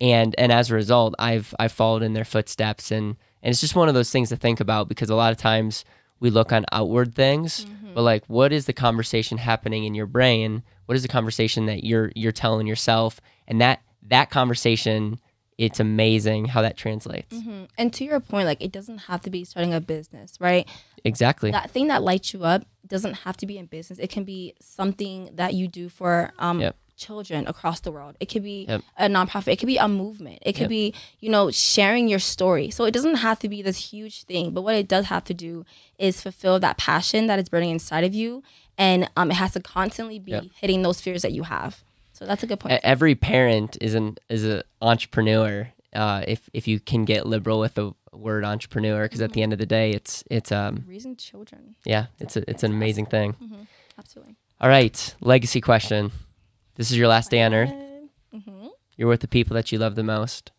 [0.00, 2.90] And and as a result I've I've followed in their footsteps.
[2.90, 5.38] And and it's just one of those things to think about because a lot of
[5.38, 5.84] times
[6.18, 7.94] we look on outward things Mm-hmm.
[7.94, 10.62] but like what is the conversation happening in your brain?
[10.86, 13.20] What is the conversation that you're you're telling yourself?
[13.46, 15.20] And that that conversation
[15.66, 17.68] it's amazing how that translates Mhm.
[17.78, 20.66] And to your point, like it doesn't have to be starting a business, right?
[21.04, 23.98] exactly That thing that lights you up doesn't have to be in business.
[23.98, 26.76] It can be something that you do for um, Yep.
[26.96, 28.16] children across the world.
[28.20, 28.82] It could be Yep.
[28.98, 29.52] a nonprofit.
[29.52, 30.38] It could be a movement.
[30.42, 30.68] It could Yep.
[30.68, 32.70] be, you know, sharing your story.
[32.70, 34.50] So it doesn't have to be this huge thing.
[34.52, 35.64] But what it does have to do
[35.98, 38.42] is fulfill that passion that is burning inside of you.
[38.76, 40.44] And um, it has to constantly be Yep.
[40.60, 41.82] hitting those fears that you have.
[42.20, 42.78] So that's a good point.
[42.84, 47.74] Every parent is an is an entrepreneur uh, if if you can get liberal with
[47.74, 51.76] the word entrepreneur because at the end of the day it's it's um Raising children.
[51.84, 53.36] yeah it's a, it's an amazing thing
[53.96, 54.34] Absolutely.
[54.60, 56.10] all right legacy question
[56.74, 57.72] this is your last day on earth
[58.34, 58.66] Mm-hmm.
[58.96, 60.52] You're with the people that you love the most.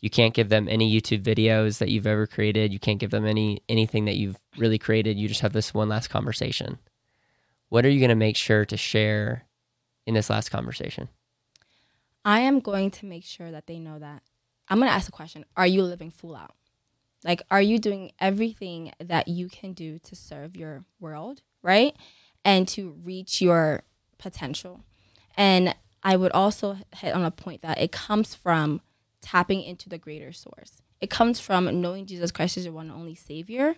[0.00, 2.70] You can't give them any YouTube videos that you've ever created.
[2.72, 5.16] You can't give them any anything that you've really created.
[5.18, 6.78] You just have this one last conversation.
[7.70, 9.44] What are you going to make sure to share
[10.06, 11.08] in this last conversation?
[12.24, 14.22] I am going to make sure that they know that
[14.68, 15.44] I'm going to ask a question.
[15.56, 16.54] Are you living full out?
[17.22, 21.94] Like, are you doing everything that you can do to serve your world, right?
[22.44, 23.82] And to reach your
[24.18, 24.80] potential.
[25.36, 28.80] And I would also hit on a point that it comes from
[29.22, 30.82] tapping into the greater source.
[31.00, 33.74] It comes from knowing Jesus Christ is your one and only Savior.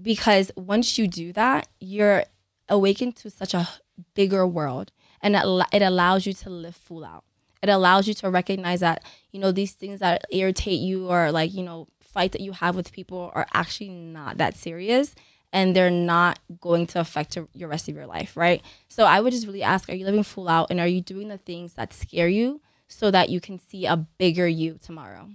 [0.00, 2.24] Because once you do that, you're
[2.68, 3.68] awakened to such a
[4.14, 4.92] bigger world
[5.22, 7.24] and it, it allows you to live full out.
[7.62, 9.02] It allows you to recognize that,
[9.32, 12.76] you know, these things that irritate you or like, you know, fight that you have
[12.76, 15.14] with people are actually not that serious
[15.52, 18.62] and they're not going to affect your- your rest of your life, right?
[18.88, 21.28] So I would just really ask, are you living full out and are you doing
[21.28, 25.30] the things that scare you so that you can see a bigger you tomorrow?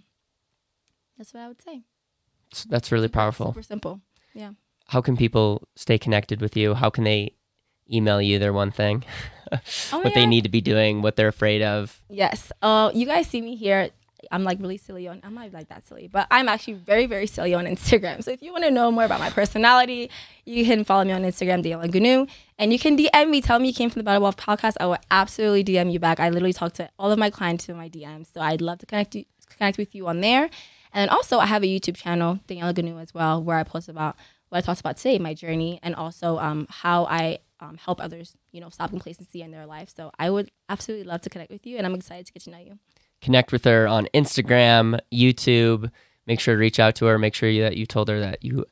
[1.17, 1.82] That's what I would say.
[2.67, 3.47] That's really powerful.
[3.47, 4.01] Super simple.
[4.34, 4.51] Yeah.
[4.88, 6.73] How can people stay connected with you?
[6.73, 7.36] How can they
[7.91, 9.03] email you their one thing?
[9.93, 12.01] Oh, what they need to be doing, what they're afraid of?
[12.09, 12.51] Yes.
[12.61, 13.89] Uh, you guys see me here.
[14.31, 15.19] I'm like really silly on.
[15.23, 18.23] I'm not like that silly, but I'm actually very, very silly on Instagram.
[18.23, 20.09] So if you want to know more about my personality,
[20.45, 22.29] you can follow me on Instagram, Dale Gunu,
[22.59, 23.41] and you can DM me.
[23.41, 24.75] Tell me you came from the Better Wealth podcast.
[24.79, 26.19] I will absolutely DM you back.
[26.19, 28.85] I literally talk to all of my clients in my DMs, so I'd love to
[28.85, 30.49] connect you, connect with you on there.
[30.93, 34.15] And also, I have a YouTube channel, Daniela Ganu, as well, where I post about
[34.49, 38.36] what I talked about today, my journey, and also um, how I um, help others,
[38.51, 39.89] you know, stop complacency in their life.
[39.95, 42.49] So I would absolutely love to connect with you, and I'm excited to get to
[42.49, 42.80] know you.
[43.22, 45.91] Connect with her on Instagram, YouTube.
[46.26, 47.18] Make sure to reach out to her.
[47.20, 48.66] Make sure you, that you told her that you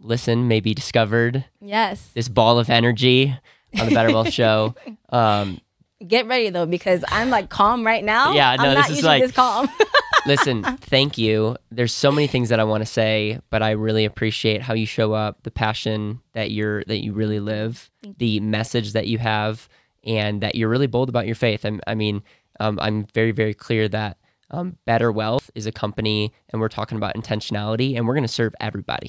[0.00, 2.10] listen, maybe discovered Yes.
[2.14, 3.36] this ball of energy
[3.78, 4.74] on the Better Wealth Show.
[5.10, 5.60] Um,
[6.06, 8.32] Get ready though, because I'm like calm right now.
[8.34, 9.68] Yeah, no, I'm this not is usually like- this calm.
[10.26, 11.56] listen, thank you.
[11.70, 14.86] There's so many things that I want to say, but I really appreciate how you
[14.86, 19.68] show up, the passion that you're that you really live, the message that you have,
[20.04, 21.64] and that you're really bold about your faith.
[21.64, 22.22] I'm, I mean,
[22.60, 24.18] um, I'm very very clear that
[24.50, 28.28] um, Better Wealth is a company, and we're talking about intentionality, and we're going to
[28.28, 29.08] serve everybody.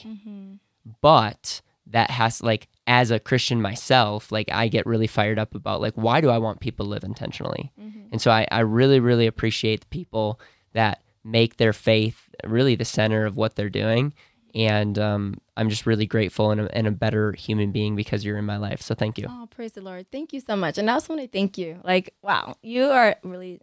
[1.01, 1.61] But
[1.91, 5.93] that has like as a Christian myself, like I get really fired up about like
[5.95, 7.72] why do I want people to live intentionally?
[8.11, 10.39] And so I, I really, really appreciate the people
[10.74, 14.13] that make their faith really the center of what they're doing
[14.53, 18.38] And um, I'm just really grateful and a, and a better human being because you're
[18.39, 18.82] in my life.
[18.82, 19.28] So thank you.
[19.30, 20.07] Oh, praise the Lord.
[20.11, 20.78] Thank you so much.
[20.80, 21.80] And I also want to thank you.
[21.84, 23.59] Like, wow, you are really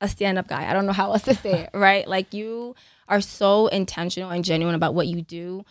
[0.00, 0.70] a stand up guy.
[0.70, 2.08] I don't know how else to say it, right?
[2.08, 2.74] Like, you
[3.08, 5.64] are so intentional and genuine about what you do,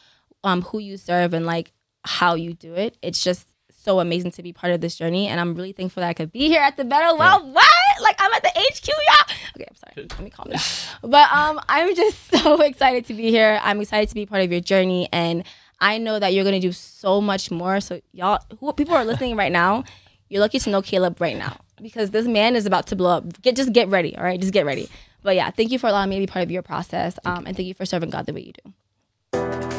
[0.44, 1.72] um, who you serve, and like
[2.04, 2.98] how you do it.
[3.02, 5.28] It's just so amazing to be part of this journey.
[5.28, 7.44] And I'm really thankful that I could be here at the Better Wealth.
[7.46, 7.64] Yeah.
[8.02, 9.38] Like I'm at the HQ, y'all.
[9.56, 10.08] Okay, I'm sorry.
[10.10, 10.62] Let me calm down.
[11.02, 13.60] But um, I'm just so excited to be here.
[13.64, 15.44] I'm excited to be part of your journey, and
[15.80, 17.80] I know that you're gonna do so much more.
[17.80, 19.84] So y'all, who people are listening right now,
[20.30, 23.42] you're lucky to know Caleb right now because this man is about to blow up.
[23.42, 24.40] Get just get ready, all right?
[24.40, 24.90] Just get ready.
[25.22, 27.56] But yeah, thank you for allowing me to be part of your process, um, and
[27.56, 29.79] thank you for serving God the way you do.